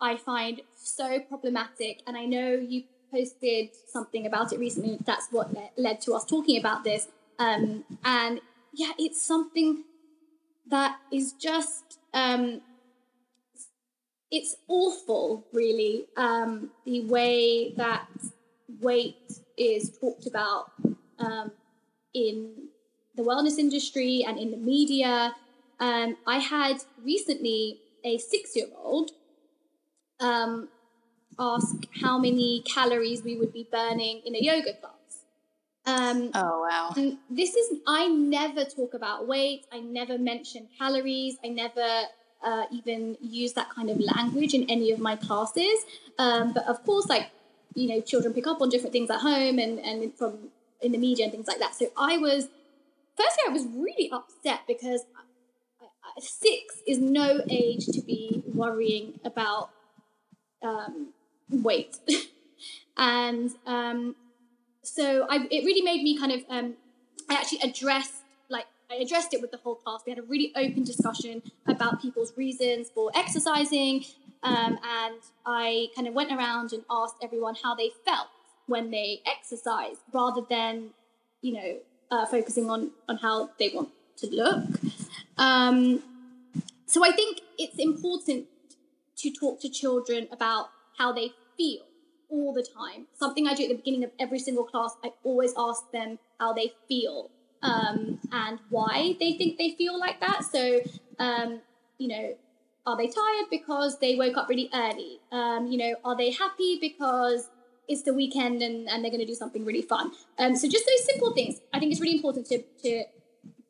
[0.00, 4.98] I find so problematic, and I know you posted something about it recently.
[5.04, 7.08] That's what led to us talking about this.
[7.38, 8.40] Um, and
[8.74, 9.84] yeah, it's something
[10.68, 12.60] that is just um,
[14.30, 18.08] it's awful, really, um, the way that
[18.80, 20.72] weight is talked about
[21.18, 21.52] um,
[22.14, 22.68] in
[23.16, 25.34] the wellness industry and in the media.
[25.80, 29.10] Um, I had recently a six year old
[30.20, 30.68] um,
[31.38, 34.92] ask how many calories we would be burning in a yoga class.
[35.86, 36.92] Um, oh, wow.
[36.96, 39.66] And this is, I never talk about weight.
[39.72, 41.36] I never mention calories.
[41.42, 42.02] I never
[42.44, 45.86] uh, even use that kind of language in any of my classes.
[46.18, 47.30] Um, but of course, like,
[47.74, 50.50] you know, children pick up on different things at home and, and from
[50.80, 51.74] in the media and things like that.
[51.74, 52.48] So I was,
[53.16, 55.04] firstly, I was really upset because
[56.18, 59.70] six is no age to be worrying about
[60.62, 61.08] um,
[61.50, 61.96] weight.
[62.96, 64.16] and um,
[64.82, 66.74] so I, it really made me kind of, um,
[67.28, 70.00] I actually addressed like I addressed it with the whole class.
[70.06, 74.04] We had a really open discussion about people's reasons for exercising,
[74.42, 78.28] um, and I kind of went around and asked everyone how they felt
[78.66, 80.90] when they exercised, rather than,
[81.40, 81.78] you know,
[82.10, 84.64] uh, focusing on on how they want to look.
[85.36, 86.02] Um,
[86.86, 88.46] so I think it's important
[89.18, 91.82] to talk to children about how they feel
[92.30, 93.06] all the time.
[93.14, 96.52] Something I do at the beginning of every single class, I always ask them how
[96.52, 97.30] they feel
[97.62, 100.44] um, and why they think they feel like that.
[100.44, 100.80] So,
[101.18, 101.60] um,
[101.98, 102.36] you know,
[102.88, 105.20] are they tired because they woke up really early?
[105.30, 107.50] Um, you know, are they happy because
[107.86, 110.12] it's the weekend and, and they're going to do something really fun?
[110.38, 111.60] Um, so, just those simple things.
[111.74, 113.04] I think it's really important to, to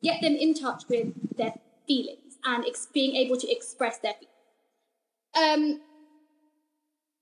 [0.01, 1.53] get them in touch with their
[1.85, 4.29] feelings and ex- being able to express their feelings.
[5.35, 5.81] Um,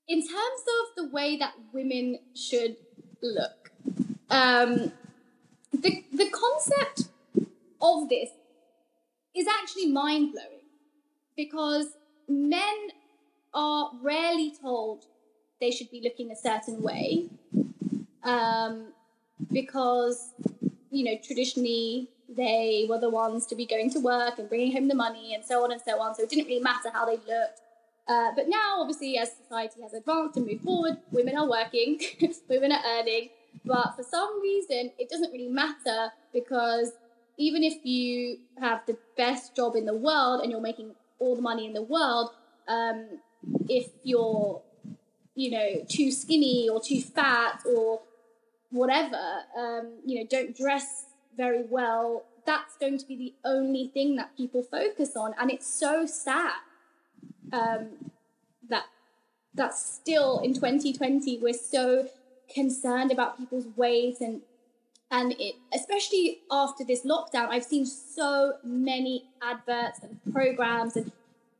[0.07, 2.77] in terms of the way that women should
[3.23, 3.71] look,
[4.29, 4.91] um,
[5.73, 7.09] the, the concept
[7.81, 8.29] of this
[9.35, 10.57] is actually mind blowing
[11.37, 11.85] because
[12.27, 12.89] men
[13.53, 15.05] are rarely told
[15.61, 17.29] they should be looking a certain way
[18.23, 18.87] um,
[19.51, 20.31] because,
[20.91, 24.87] you know, traditionally they were the ones to be going to work and bringing home
[24.87, 26.13] the money and so on and so on.
[26.13, 27.61] So it didn't really matter how they looked.
[28.07, 31.99] Uh, but now, obviously, as society has advanced and moved forward, women are working,
[32.49, 33.29] women are earning,
[33.65, 36.93] but for some reason, it doesn't really matter because
[37.37, 41.41] even if you have the best job in the world and you're making all the
[41.41, 42.31] money in the world,
[42.67, 43.19] um,
[43.69, 44.61] if you're,
[45.35, 48.01] you know, too skinny or too fat or
[48.71, 49.21] whatever,
[49.57, 54.35] um, you know, don't dress very well, that's going to be the only thing that
[54.35, 55.33] people focus on.
[55.39, 56.55] And it's so sad
[57.53, 58.11] um,
[58.69, 58.85] that
[59.53, 62.07] that's still in 2020 we're so
[62.53, 64.41] concerned about people's weight and
[65.09, 71.11] and it especially after this lockdown i've seen so many adverts and programs and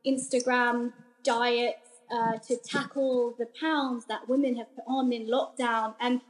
[0.06, 5.94] instagram diets uh, to tackle the pounds that women have put on in lockdown.
[6.00, 6.20] And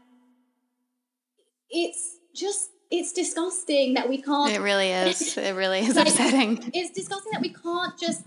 [1.71, 5.37] it's just it's disgusting that we can't it really is.
[5.37, 6.71] It really is like, upsetting.
[6.75, 8.25] it's disgusting that we can't just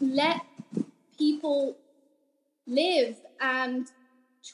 [0.00, 0.40] let
[1.18, 1.76] people
[2.66, 3.86] live and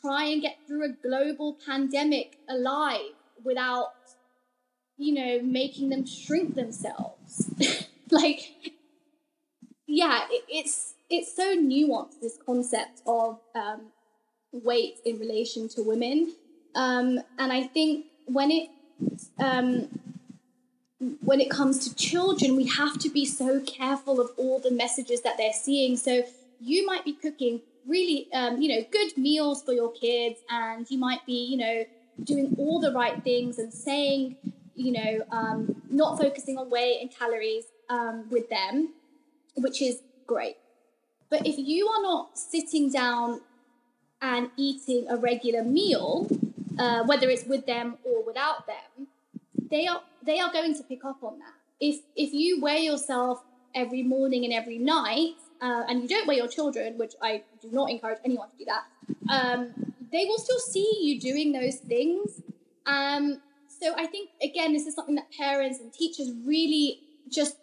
[0.02, 3.92] try and get through a global pandemic alive without,
[4.96, 7.50] you know, making them shrink themselves.
[8.10, 8.52] like,
[9.86, 13.92] yeah, it, it's it's so nuanced this concept of um,
[14.52, 16.32] weight in relation to women,
[16.74, 18.70] um, and I think when it
[19.38, 19.88] um,
[21.20, 25.22] when it comes to children, we have to be so careful of all the messages
[25.22, 25.96] that they're seeing.
[25.96, 26.24] So
[26.60, 30.98] you might be cooking really, um, you know, good meals for your kids, and you
[30.98, 31.84] might be, you know,
[32.22, 34.36] doing all the right things and saying,
[34.74, 38.92] you know, um, not focusing on weight and calories um, with them,
[39.56, 40.56] which is great.
[41.28, 43.40] But if you are not sitting down
[44.22, 46.28] and eating a regular meal,
[46.78, 49.08] uh, whether it's with them or without them,
[49.70, 51.54] they are they are going to pick up on that.
[51.80, 53.42] If if you weigh yourself
[53.74, 57.70] every morning and every night, uh, and you don't weigh your children, which I do
[57.70, 58.84] not encourage anyone to do that,
[59.28, 62.42] um, they will still see you doing those things.
[62.86, 67.00] Um, so I think again, this is something that parents and teachers really
[67.30, 67.56] just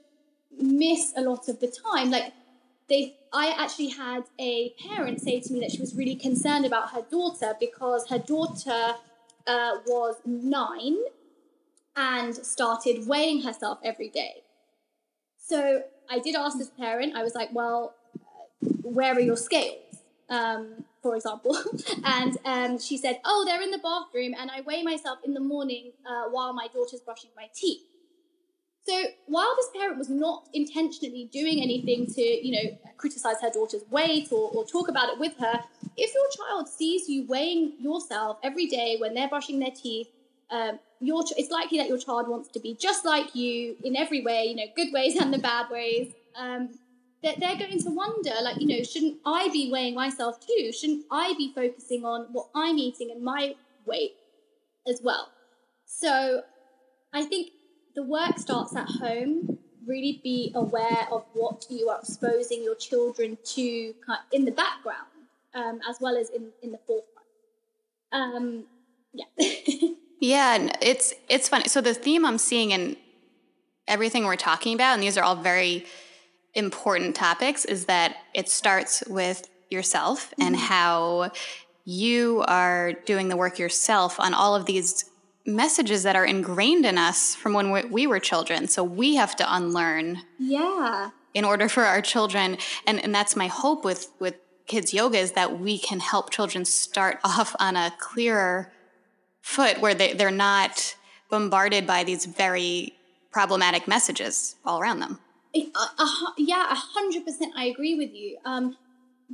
[0.57, 2.11] miss a lot of the time.
[2.11, 2.33] Like
[2.89, 6.91] they, I actually had a parent say to me that she was really concerned about
[6.91, 8.95] her daughter because her daughter
[9.47, 10.97] uh, was nine
[11.95, 14.43] and started weighing herself every day.
[15.37, 17.95] So I did ask this parent, I was like, well,
[18.81, 20.01] where are your scales?
[20.29, 21.55] Um, for example,
[22.03, 25.41] and um, she said, "Oh, they're in the bathroom, and I weigh myself in the
[25.41, 27.83] morning uh, while my daughter's brushing my teeth."
[28.85, 33.83] So while this parent was not intentionally doing anything to, you know, criticize her daughter's
[33.89, 35.63] weight or, or talk about it with her,
[35.95, 40.07] if your child sees you weighing yourself every day when they're brushing their teeth,
[40.51, 44.21] um, your it's likely that your child wants to be just like you in every
[44.21, 46.13] way, you know, good ways and the bad ways.
[46.35, 46.69] Um,
[47.23, 50.71] that they're going to wonder, like, you know, shouldn't I be weighing myself too?
[50.71, 53.55] Shouldn't I be focusing on what I'm eating and my
[53.85, 54.15] weight
[54.87, 55.29] as well?
[55.85, 56.41] So
[57.13, 57.51] I think
[57.95, 59.57] the work starts at home.
[59.87, 63.93] Really be aware of what you are exposing your children to
[64.31, 65.07] in the background,
[65.53, 67.27] um, as well as in, in the forefront.
[68.11, 68.63] Um,
[69.13, 69.25] yeah.
[70.19, 71.67] yeah, it's it's funny.
[71.67, 72.95] So the theme I'm seeing in
[73.87, 75.85] everything we're talking about, and these are all very
[76.53, 80.41] important topics, is that it starts with yourself mm-hmm.
[80.43, 81.31] and how
[81.85, 85.05] you are doing the work yourself on all of these
[85.45, 88.67] messages that are ingrained in us from when we were children.
[88.67, 90.19] So we have to unlearn.
[90.39, 91.09] Yeah.
[91.33, 94.35] In order for our children, and, and that's my hope with, with
[94.67, 98.71] kids yoga is that we can help children start off on a clearer
[99.41, 100.95] foot where they, they're not
[101.29, 102.93] bombarded by these very
[103.31, 105.19] problematic messages all around them.
[105.53, 107.53] Yeah, a hundred percent.
[107.55, 108.37] I agree with you.
[108.43, 108.75] Um,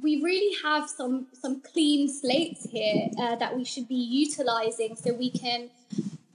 [0.02, 5.14] we really have some some clean slates here uh, that we should be utilizing so
[5.14, 5.70] we can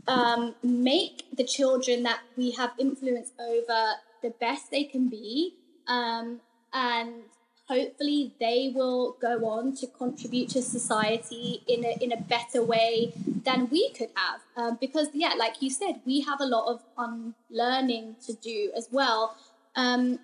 [0.07, 5.55] um, make the children that we have influence over the best they can be
[5.87, 6.41] um,
[6.73, 7.23] and
[7.69, 13.13] hopefully they will go on to contribute to society in a, in a better way
[13.45, 16.83] than we could have um, because yeah like you said we have a lot of
[16.99, 19.37] unlearning to do as well
[19.77, 20.19] um,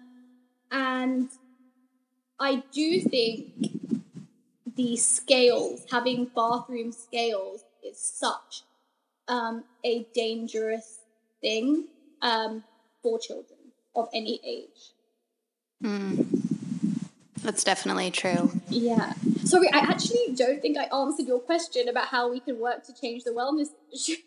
[0.71, 1.29] and
[2.39, 3.53] I do think
[4.77, 8.63] the scales, having bathroom scales, is such
[9.29, 11.01] um, a dangerous
[11.41, 11.87] thing
[12.23, 12.65] um,
[13.03, 13.59] for children
[13.95, 14.93] of any age.
[15.83, 16.27] Mm.
[17.43, 18.51] That's definitely true.
[18.69, 19.15] Yeah.
[19.45, 22.93] Sorry, I actually don't think I answered your question about how we can work to
[22.95, 24.25] change the wellness industry.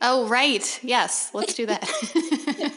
[0.00, 0.80] Oh, right.
[0.82, 1.82] Yes, let's do that.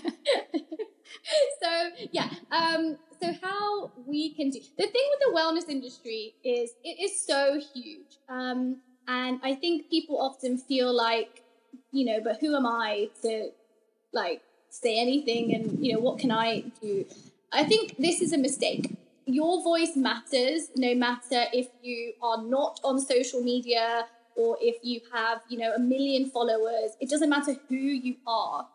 [1.69, 2.29] so, yeah.
[2.51, 7.19] Um, so how we can do the thing with the wellness industry is it is
[7.25, 8.17] so huge.
[8.27, 8.77] Um,
[9.09, 11.41] and i think people often feel like
[11.91, 13.49] you know but who am i to
[14.13, 17.05] like say anything and you know what can i do?
[17.51, 18.95] I think this is a mistake.
[19.25, 24.05] Your voice matters no matter if you are not on social media
[24.35, 26.91] or if you have you know a million followers.
[26.99, 28.67] It doesn't matter who you are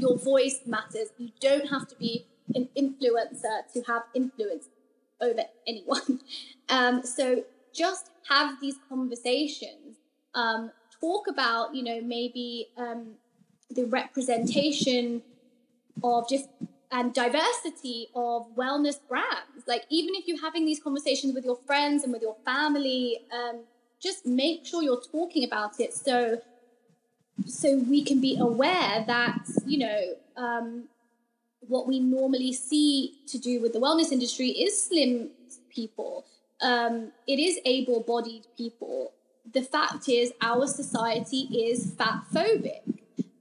[0.00, 4.66] your voice matters you don't have to be an influencer to have influence
[5.20, 6.20] over anyone.
[6.72, 7.42] Um, so
[7.74, 9.96] just have these conversations.
[10.36, 10.70] Um,
[11.00, 13.14] talk about, you know, maybe um,
[13.68, 15.22] the representation
[16.04, 16.48] of just
[16.92, 19.66] and diversity of wellness brands.
[19.66, 23.62] Like even if you're having these conversations with your friends and with your family, um,
[24.00, 26.40] just make sure you're talking about it so
[27.46, 30.84] so we can be aware that you know um,
[31.60, 35.30] what we normally see to do with the wellness industry is slim
[35.70, 36.24] people.
[36.60, 39.12] Um, it is able bodied people.
[39.52, 42.82] The fact is, our society is fat phobic.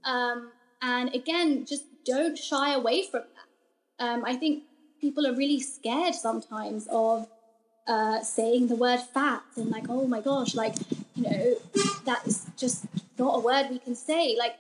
[0.04, 4.06] Um, and again, just don't shy away from that.
[4.06, 4.64] Um, I think
[5.02, 7.28] people are really scared sometimes of
[7.88, 10.76] uh, saying the word fat and like, oh my gosh, like,
[11.20, 11.56] you know,
[12.06, 12.86] that's just
[13.18, 14.36] not a word we can say.
[14.38, 14.56] Like,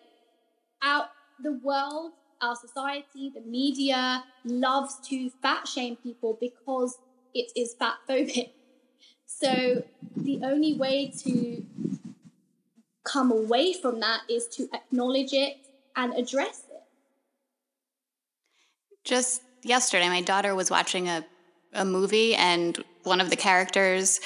[0.82, 1.10] out
[1.42, 6.98] the world our society, the media loves to fat shame people because
[7.34, 8.52] it is fat phobic.
[9.26, 9.84] So
[10.16, 11.64] the only way to
[13.04, 15.58] come away from that is to acknowledge it
[15.96, 16.82] and address it.
[19.04, 21.26] Just yesterday, my daughter was watching a,
[21.74, 24.20] a movie, and one of the characters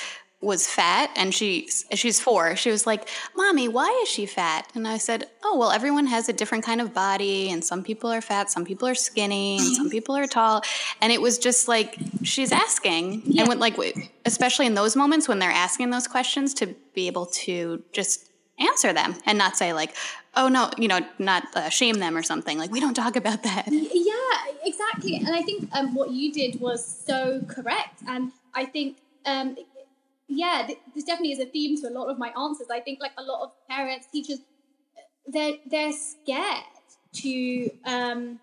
[0.43, 2.55] was fat and she she's four.
[2.55, 4.69] She was like mommy why is she fat?
[4.75, 8.11] And i said oh well everyone has a different kind of body and some people
[8.11, 10.63] are fat some people are skinny and some people are tall.
[11.01, 13.23] And it was just like she's asking.
[13.25, 13.41] Yeah.
[13.41, 13.77] and when like
[14.25, 18.29] especially in those moments when they're asking those questions to be able to just
[18.59, 19.95] answer them and not say like
[20.35, 22.57] oh no you know not uh, shame them or something.
[22.57, 23.67] Like we don't talk about that.
[23.69, 24.13] Yeah
[24.65, 25.15] exactly.
[25.17, 28.01] And i think um, what you did was so correct.
[28.07, 29.55] And i think um,
[30.27, 32.67] yeah, this definitely is a theme to a lot of my answers.
[32.71, 34.39] I think like a lot of parents, teachers,
[35.27, 36.63] they're they're scared
[37.13, 38.39] to um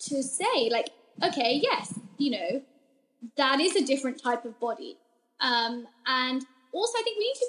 [0.00, 0.90] to say like,
[1.22, 2.62] okay, yes, you know,
[3.36, 4.96] that is a different type of body.
[5.40, 7.46] Um, and also, I think we need to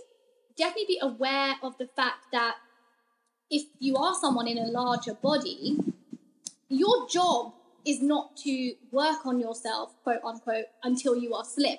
[0.58, 2.56] definitely be aware of the fact that
[3.50, 5.78] if you are someone in a larger body,
[6.70, 7.54] your job
[7.86, 11.78] is not to work on yourself, quote unquote, until you are slim.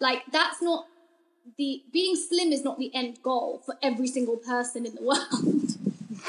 [0.00, 0.86] Like that's not
[1.56, 5.76] the being slim is not the end goal for every single person in the world.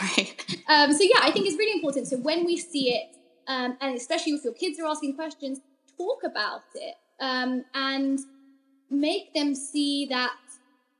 [0.02, 0.58] Right.
[0.68, 2.08] Um, so yeah, I think it's really important.
[2.08, 3.16] So when we see it,
[3.48, 5.60] um, and especially if your kids are asking questions,
[5.98, 8.20] talk about it um, and
[8.90, 10.36] make them see that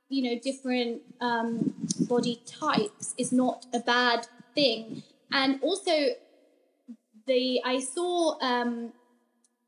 [0.08, 5.02] you know different um, body types is not a bad thing.
[5.32, 5.92] And also,
[7.26, 8.92] the I saw um,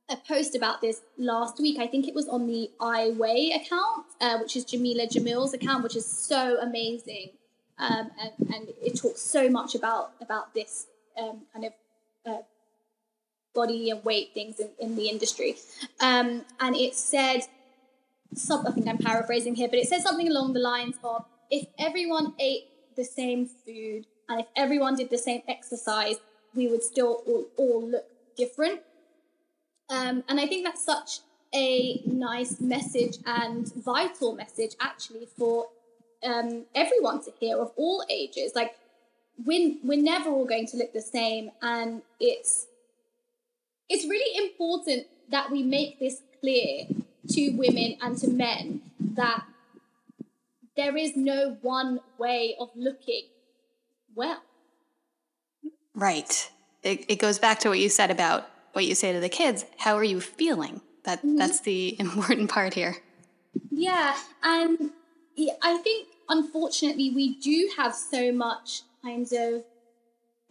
[0.08, 1.78] a post about this last week.
[1.78, 5.82] I think it was on the I Weigh account, uh, which is Jamila Jamil's account,
[5.82, 7.30] which is so amazing,
[7.78, 10.86] um, and, and, it talks so much about about this
[11.18, 11.72] um, kind of
[12.26, 12.42] uh,
[13.54, 15.56] body and weight things in, in the industry.
[16.00, 17.40] Um, and it said,
[18.34, 21.66] some, I think I'm paraphrasing here, but it says something along the lines of if
[21.78, 22.64] everyone ate
[22.96, 26.16] the same food and if everyone did the same exercise,
[26.54, 28.04] we would still all, all look
[28.36, 28.80] different.
[29.92, 31.20] Um, and I think that's such
[31.54, 35.66] a nice message and vital message actually for
[36.24, 38.52] um, everyone to hear of all ages.
[38.54, 38.74] Like
[39.44, 42.68] we're, we're never all going to look the same and it's
[43.90, 46.86] it's really important that we make this clear
[47.28, 49.44] to women and to men that
[50.74, 53.24] there is no one way of looking
[54.14, 54.42] well.
[55.94, 56.50] Right.
[56.82, 59.64] It, it goes back to what you said about what you say to the kids.
[59.78, 60.80] How are you feeling?
[61.04, 61.36] That mm-hmm.
[61.36, 62.96] that's the important part here.
[63.70, 64.90] Yeah, and
[65.62, 69.64] I think unfortunately we do have so much kind of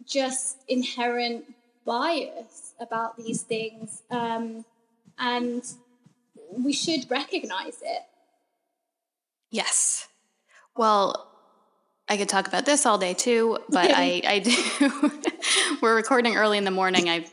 [0.04, 1.44] just inherent
[1.84, 4.64] bias about these things, um,
[5.18, 5.64] and
[6.50, 8.02] we should recognize it.
[9.50, 10.08] Yes.
[10.76, 11.28] Well,
[12.08, 15.20] I could talk about this all day too, but I, I do.
[15.82, 17.08] we're recording early in the morning.
[17.08, 17.30] I've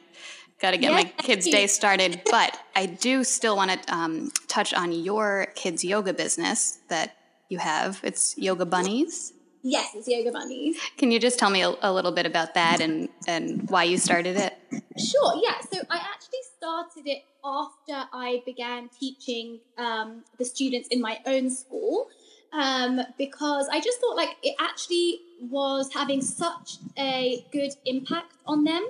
[0.60, 4.74] got to get my kids' day started, but I do still want to um, touch
[4.74, 7.16] on your kids' yoga business that
[7.49, 7.99] you have.
[8.03, 9.34] It's Yoga Bunnies.
[9.62, 10.78] Yes, it's Yoga Bunnies.
[10.97, 13.97] Can you just tell me a, a, little bit about that and, and why you
[13.97, 14.57] started it?
[14.97, 15.60] Sure, yeah.
[15.72, 21.49] So I actually started it after I began teaching um, the students in my own
[21.49, 22.07] school
[22.53, 28.64] um, because I just thought like it actually was having such a good impact on
[28.64, 28.88] them.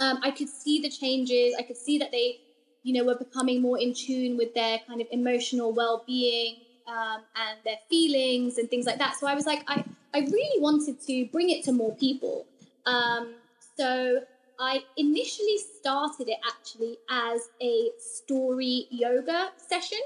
[0.00, 1.54] Um, I could see the changes.
[1.58, 2.40] I could see that they,
[2.82, 7.58] you know, were becoming more in tune with their kind of emotional well-being um, and
[7.64, 9.16] their feelings and things like that.
[9.16, 12.46] So I was like, I, I really wanted to bring it to more people.
[12.86, 13.34] Um,
[13.76, 14.20] so
[14.58, 19.98] I initially started it actually as a story yoga session.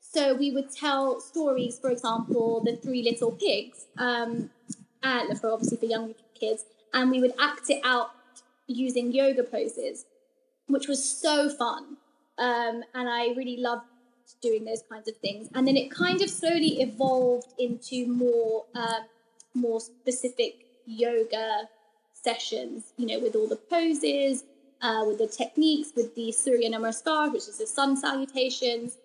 [0.00, 4.50] So we would tell stories, for example, the Three Little Pigs, um,
[5.02, 6.64] and for obviously for young kids,
[6.94, 8.10] and we would act it out
[8.68, 10.04] using yoga poses,
[10.68, 11.96] which was so fun.
[12.38, 13.86] Um, and I really loved
[14.40, 15.48] doing those kinds of things.
[15.54, 19.06] And then it kind of slowly evolved into more um,
[19.54, 21.68] more specific yoga
[22.12, 24.44] sessions, you know, with all the poses,
[24.82, 28.98] uh, with the techniques, with the Surya Namaskar, which is the sun salutations.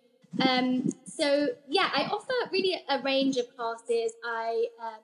[0.47, 4.13] Um, so yeah, I offer really a range of classes.
[4.25, 4.99] I um,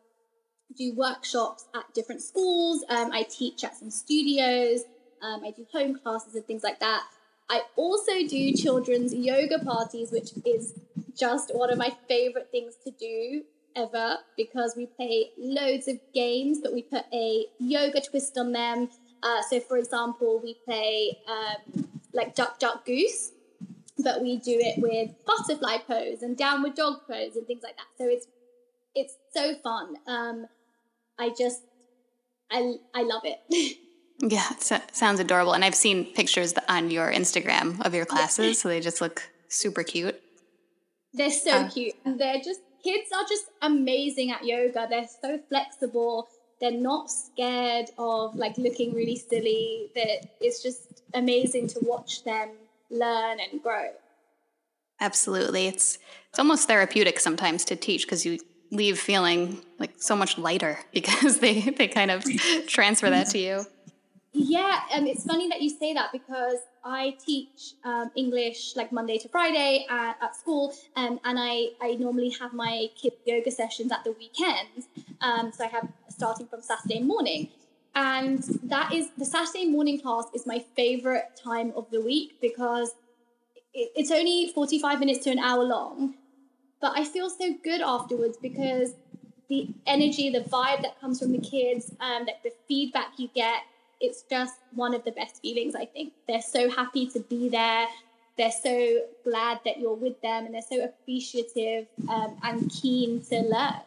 [0.77, 2.83] do workshops at different schools.
[2.89, 4.81] Um, I teach at some studios.
[5.21, 7.03] Um, I do home classes and things like that.
[7.49, 10.79] I also do children's yoga parties, which is
[11.17, 13.43] just one of my favorite things to do
[13.75, 18.89] ever because we play loads of games, but we put a yoga twist on them.
[19.23, 23.31] Uh, so, for example, we play um, like Duck, Duck, Goose,
[23.97, 27.87] but we do it with butterfly pose and downward dog pose and things like that.
[27.97, 28.27] So it's
[28.95, 29.95] it's so fun.
[30.07, 30.47] Um,
[31.19, 31.61] I just
[32.51, 33.77] I I love it.
[34.21, 34.61] Yeah, it
[34.93, 35.53] sounds adorable.
[35.53, 39.81] And I've seen pictures on your Instagram of your classes, so they just look super
[39.81, 40.21] cute.
[41.13, 41.95] They're so uh, cute.
[42.03, 44.87] And they're just, kids are just amazing at yoga.
[44.89, 46.27] They're so flexible.
[46.59, 49.89] They're not scared of like looking really silly.
[49.95, 52.49] That it's just amazing to watch them
[52.91, 53.91] learn and grow.
[54.99, 55.67] Absolutely.
[55.67, 55.97] It's
[56.29, 58.39] it's almost therapeutic sometimes to teach because you
[58.71, 62.23] leave feeling like so much lighter because they they kind of
[62.67, 63.65] transfer that to you.
[64.31, 69.17] Yeah, and it's funny that you say that because I teach um, English like Monday
[69.17, 73.91] to Friday at, at school, um, and I, I normally have my kids yoga sessions
[73.91, 74.87] at the weekends.
[75.21, 77.49] Um, so I have starting from Saturday morning,
[77.95, 82.91] and that is the Saturday morning class is my favorite time of the week because
[83.73, 86.13] it, it's only forty five minutes to an hour long,
[86.81, 88.93] but I feel so good afterwards because
[89.49, 93.63] the energy, the vibe that comes from the kids, um, like the feedback you get,
[93.99, 96.13] it's just one of the best feelings, I think.
[96.27, 97.87] They're so happy to be there.
[98.37, 103.41] They're so glad that you're with them and they're so appreciative um, and keen to
[103.41, 103.81] learn.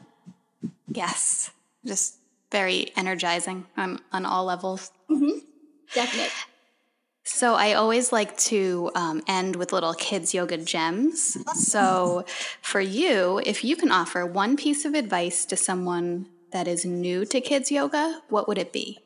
[0.89, 1.51] Yes,
[1.87, 2.17] just
[2.51, 4.93] very energizing on, on all levels.
[5.09, 5.39] Mm-hmm.
[5.95, 6.52] Definitely.
[7.25, 11.39] So I always like to um, end with little kids yoga gems.
[11.55, 12.25] So
[12.61, 17.25] for you, if you can offer one piece of advice to someone that is new
[17.27, 18.99] to kids yoga, what would it be?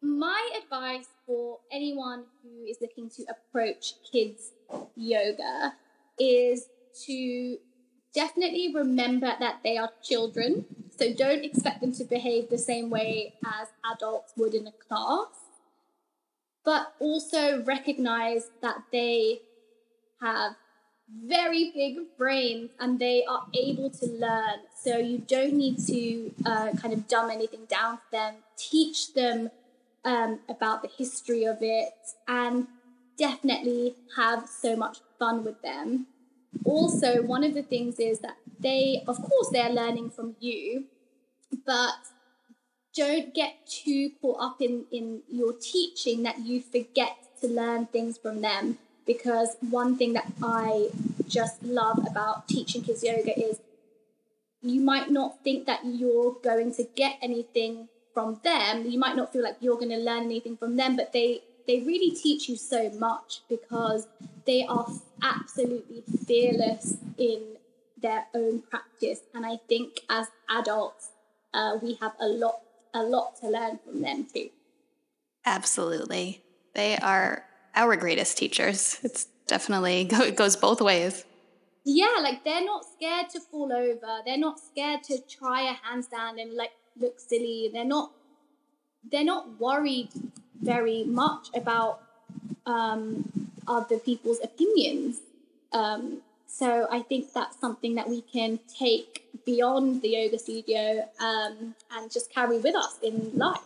[0.00, 4.52] My advice for anyone who is looking to approach kids
[4.94, 5.74] yoga
[6.20, 6.68] is
[7.06, 7.58] to
[8.14, 10.66] definitely remember that they are children.
[10.98, 15.45] So don't expect them to behave the same way as adults would in a class
[16.66, 19.40] but also recognize that they
[20.20, 20.56] have
[21.24, 24.58] very big brains and they are able to learn.
[24.76, 28.34] So you don't need to uh, kind of dumb anything down for them.
[28.58, 29.52] Teach them
[30.04, 31.94] um, about the history of it
[32.26, 32.66] and
[33.16, 36.08] definitely have so much fun with them.
[36.64, 40.86] Also, one of the things is that they, of course, they're learning from you,
[41.64, 41.94] but
[42.96, 48.16] don't get too caught up in, in your teaching that you forget to learn things
[48.16, 48.78] from them.
[49.06, 50.88] Because one thing that I
[51.28, 53.60] just love about teaching kids yoga is
[54.62, 58.86] you might not think that you're going to get anything from them.
[58.90, 61.80] You might not feel like you're going to learn anything from them, but they they
[61.80, 64.06] really teach you so much because
[64.44, 64.88] they are
[65.20, 67.56] absolutely fearless in
[68.00, 69.20] their own practice.
[69.34, 71.10] And I think as adults,
[71.52, 72.65] uh, we have a lot
[72.96, 74.50] a lot to learn from them too.
[75.44, 76.42] Absolutely.
[76.74, 77.44] They are
[77.74, 78.98] our greatest teachers.
[79.02, 81.24] It's definitely it goes both ways.
[81.84, 84.22] Yeah, like they're not scared to fall over.
[84.24, 87.70] They're not scared to try a handstand and like look silly.
[87.72, 88.10] They're not
[89.10, 90.08] they're not worried
[90.60, 92.02] very much about
[92.66, 95.20] um, other people's opinions.
[95.72, 101.74] Um, so I think that's something that we can take beyond the yoga studio um,
[101.92, 103.60] and just carry with us in life.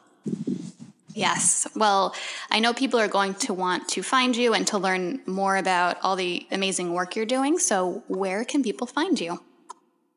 [1.14, 1.66] Yes.
[1.74, 2.14] Well,
[2.50, 5.98] I know people are going to want to find you and to learn more about
[6.02, 7.58] all the amazing work you're doing.
[7.58, 9.40] So, where can people find you?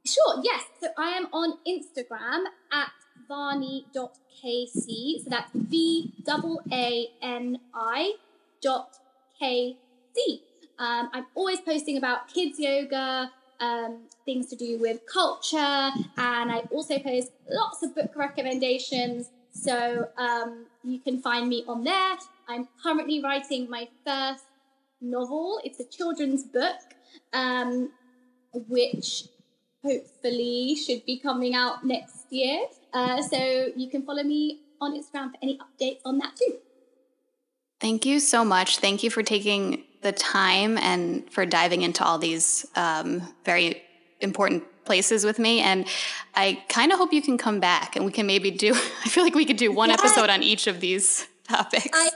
[0.06, 0.64] Sure, yes.
[0.82, 2.92] So, I am on Instagram at
[3.30, 4.14] vaani.kc.
[5.24, 6.14] So, that's V
[6.72, 8.14] A N I
[8.62, 8.98] dot
[9.40, 9.78] K
[10.16, 10.42] C.
[10.80, 16.64] Um, I'm always posting about kids yoga, um, things to do with culture, and I
[16.72, 19.30] also post lots of book recommendations.
[19.52, 22.18] So um, you can find me on there.
[22.48, 24.46] I'm currently writing my first
[25.00, 25.62] novel.
[25.64, 26.80] It's a children's book,
[27.32, 27.92] um,
[28.54, 29.26] which
[29.84, 32.66] hopefully should be coming out next year.
[32.94, 36.58] Uh, so you can follow me on Instagram for any updates on that too.
[37.80, 38.80] Thank you so much.
[38.80, 43.82] Thank you for taking the time and for diving into all these um, very
[44.20, 45.62] important places with me.
[45.62, 45.88] And
[46.36, 48.74] I kind of hope you can come back and we can maybe do,
[49.06, 50.00] I feel like we could do one yes.
[50.00, 51.90] episode on each of these topics.
[51.94, 52.10] I,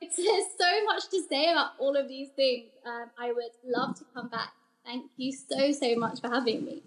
[0.00, 2.70] there's so much to say about all of these things.
[2.84, 4.52] Um, I would love to come back.
[4.84, 6.82] Thank you so, so much for having me.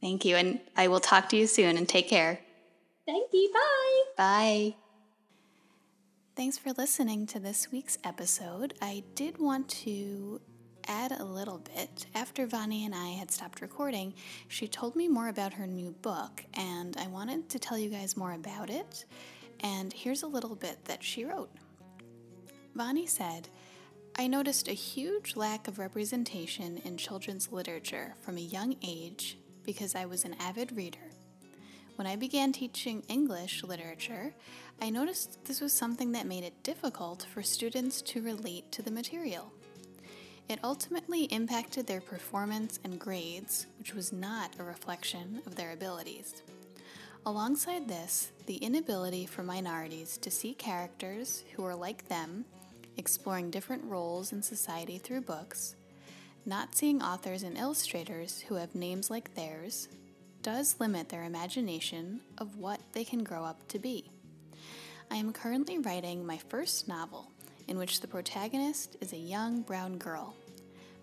[0.00, 0.36] Thank you.
[0.36, 2.40] And I will talk to you soon and take care.
[3.04, 3.52] Thank you.
[3.52, 4.02] Bye.
[4.16, 4.85] Bye.
[6.36, 8.74] Thanks for listening to this week's episode.
[8.82, 10.38] I did want to
[10.86, 12.04] add a little bit.
[12.14, 14.12] After Vaani and I had stopped recording,
[14.46, 18.18] she told me more about her new book, and I wanted to tell you guys
[18.18, 19.06] more about it.
[19.60, 21.48] And here's a little bit that she wrote.
[22.76, 23.48] Vaani said,
[24.18, 29.94] I noticed a huge lack of representation in children's literature from a young age because
[29.94, 31.15] I was an avid reader.
[31.96, 34.34] When I began teaching English literature,
[34.82, 38.90] I noticed this was something that made it difficult for students to relate to the
[38.90, 39.50] material.
[40.46, 46.42] It ultimately impacted their performance and grades, which was not a reflection of their abilities.
[47.24, 52.44] Alongside this, the inability for minorities to see characters who are like them,
[52.98, 55.76] exploring different roles in society through books,
[56.44, 59.88] not seeing authors and illustrators who have names like theirs,
[60.46, 64.08] does limit their imagination of what they can grow up to be.
[65.10, 67.32] I am currently writing my first novel,
[67.66, 70.36] in which the protagonist is a young brown girl.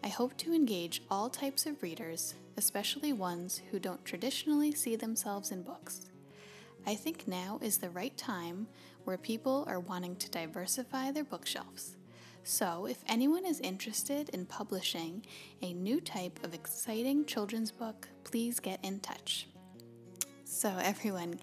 [0.01, 5.51] I hope to engage all types of readers, especially ones who don't traditionally see themselves
[5.51, 6.09] in books.
[6.87, 8.67] I think now is the right time
[9.03, 11.97] where people are wanting to diversify their bookshelves.
[12.43, 15.25] So, if anyone is interested in publishing
[15.61, 19.47] a new type of exciting children's book, please get in touch.
[20.43, 21.39] So, everyone,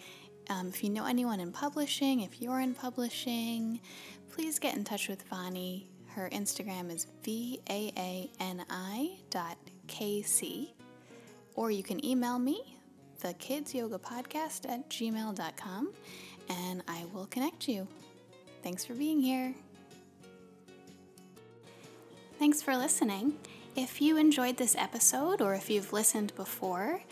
[0.50, 3.80] um, if you know anyone in publishing, if you're in publishing,
[4.30, 5.86] please get in touch with Vaani.
[6.08, 10.74] Her Instagram is V A A N I dot K C.
[11.54, 12.76] Or you can email me,
[13.20, 15.92] the Kids Yoga Podcast at gmail.com,
[16.48, 17.88] and I will connect you.
[18.62, 19.54] Thanks for being here.
[22.40, 23.34] Thanks for listening.
[23.76, 27.02] If you enjoyed this episode or if you've listened before,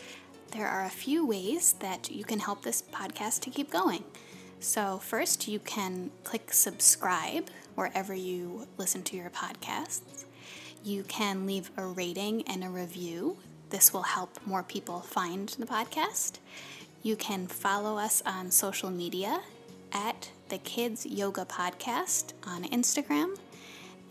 [0.53, 4.03] there are a few ways that you can help this podcast to keep going.
[4.59, 10.25] So, first, you can click subscribe wherever you listen to your podcasts.
[10.83, 13.37] You can leave a rating and a review.
[13.69, 16.39] This will help more people find the podcast.
[17.03, 19.41] You can follow us on social media
[19.93, 23.35] at the Kids Yoga Podcast on Instagram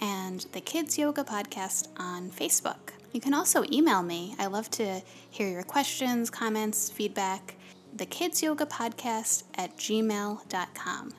[0.01, 2.93] and the Kids Yoga Podcast on Facebook.
[3.13, 4.37] You can also email me.
[4.39, 7.57] I love to hear your questions, comments, feedback.
[7.97, 11.15] The Kids Yoga Podcast at gmail.com.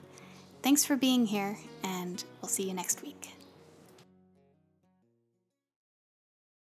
[0.61, 3.18] Thanks for being here, and we'll see you next week.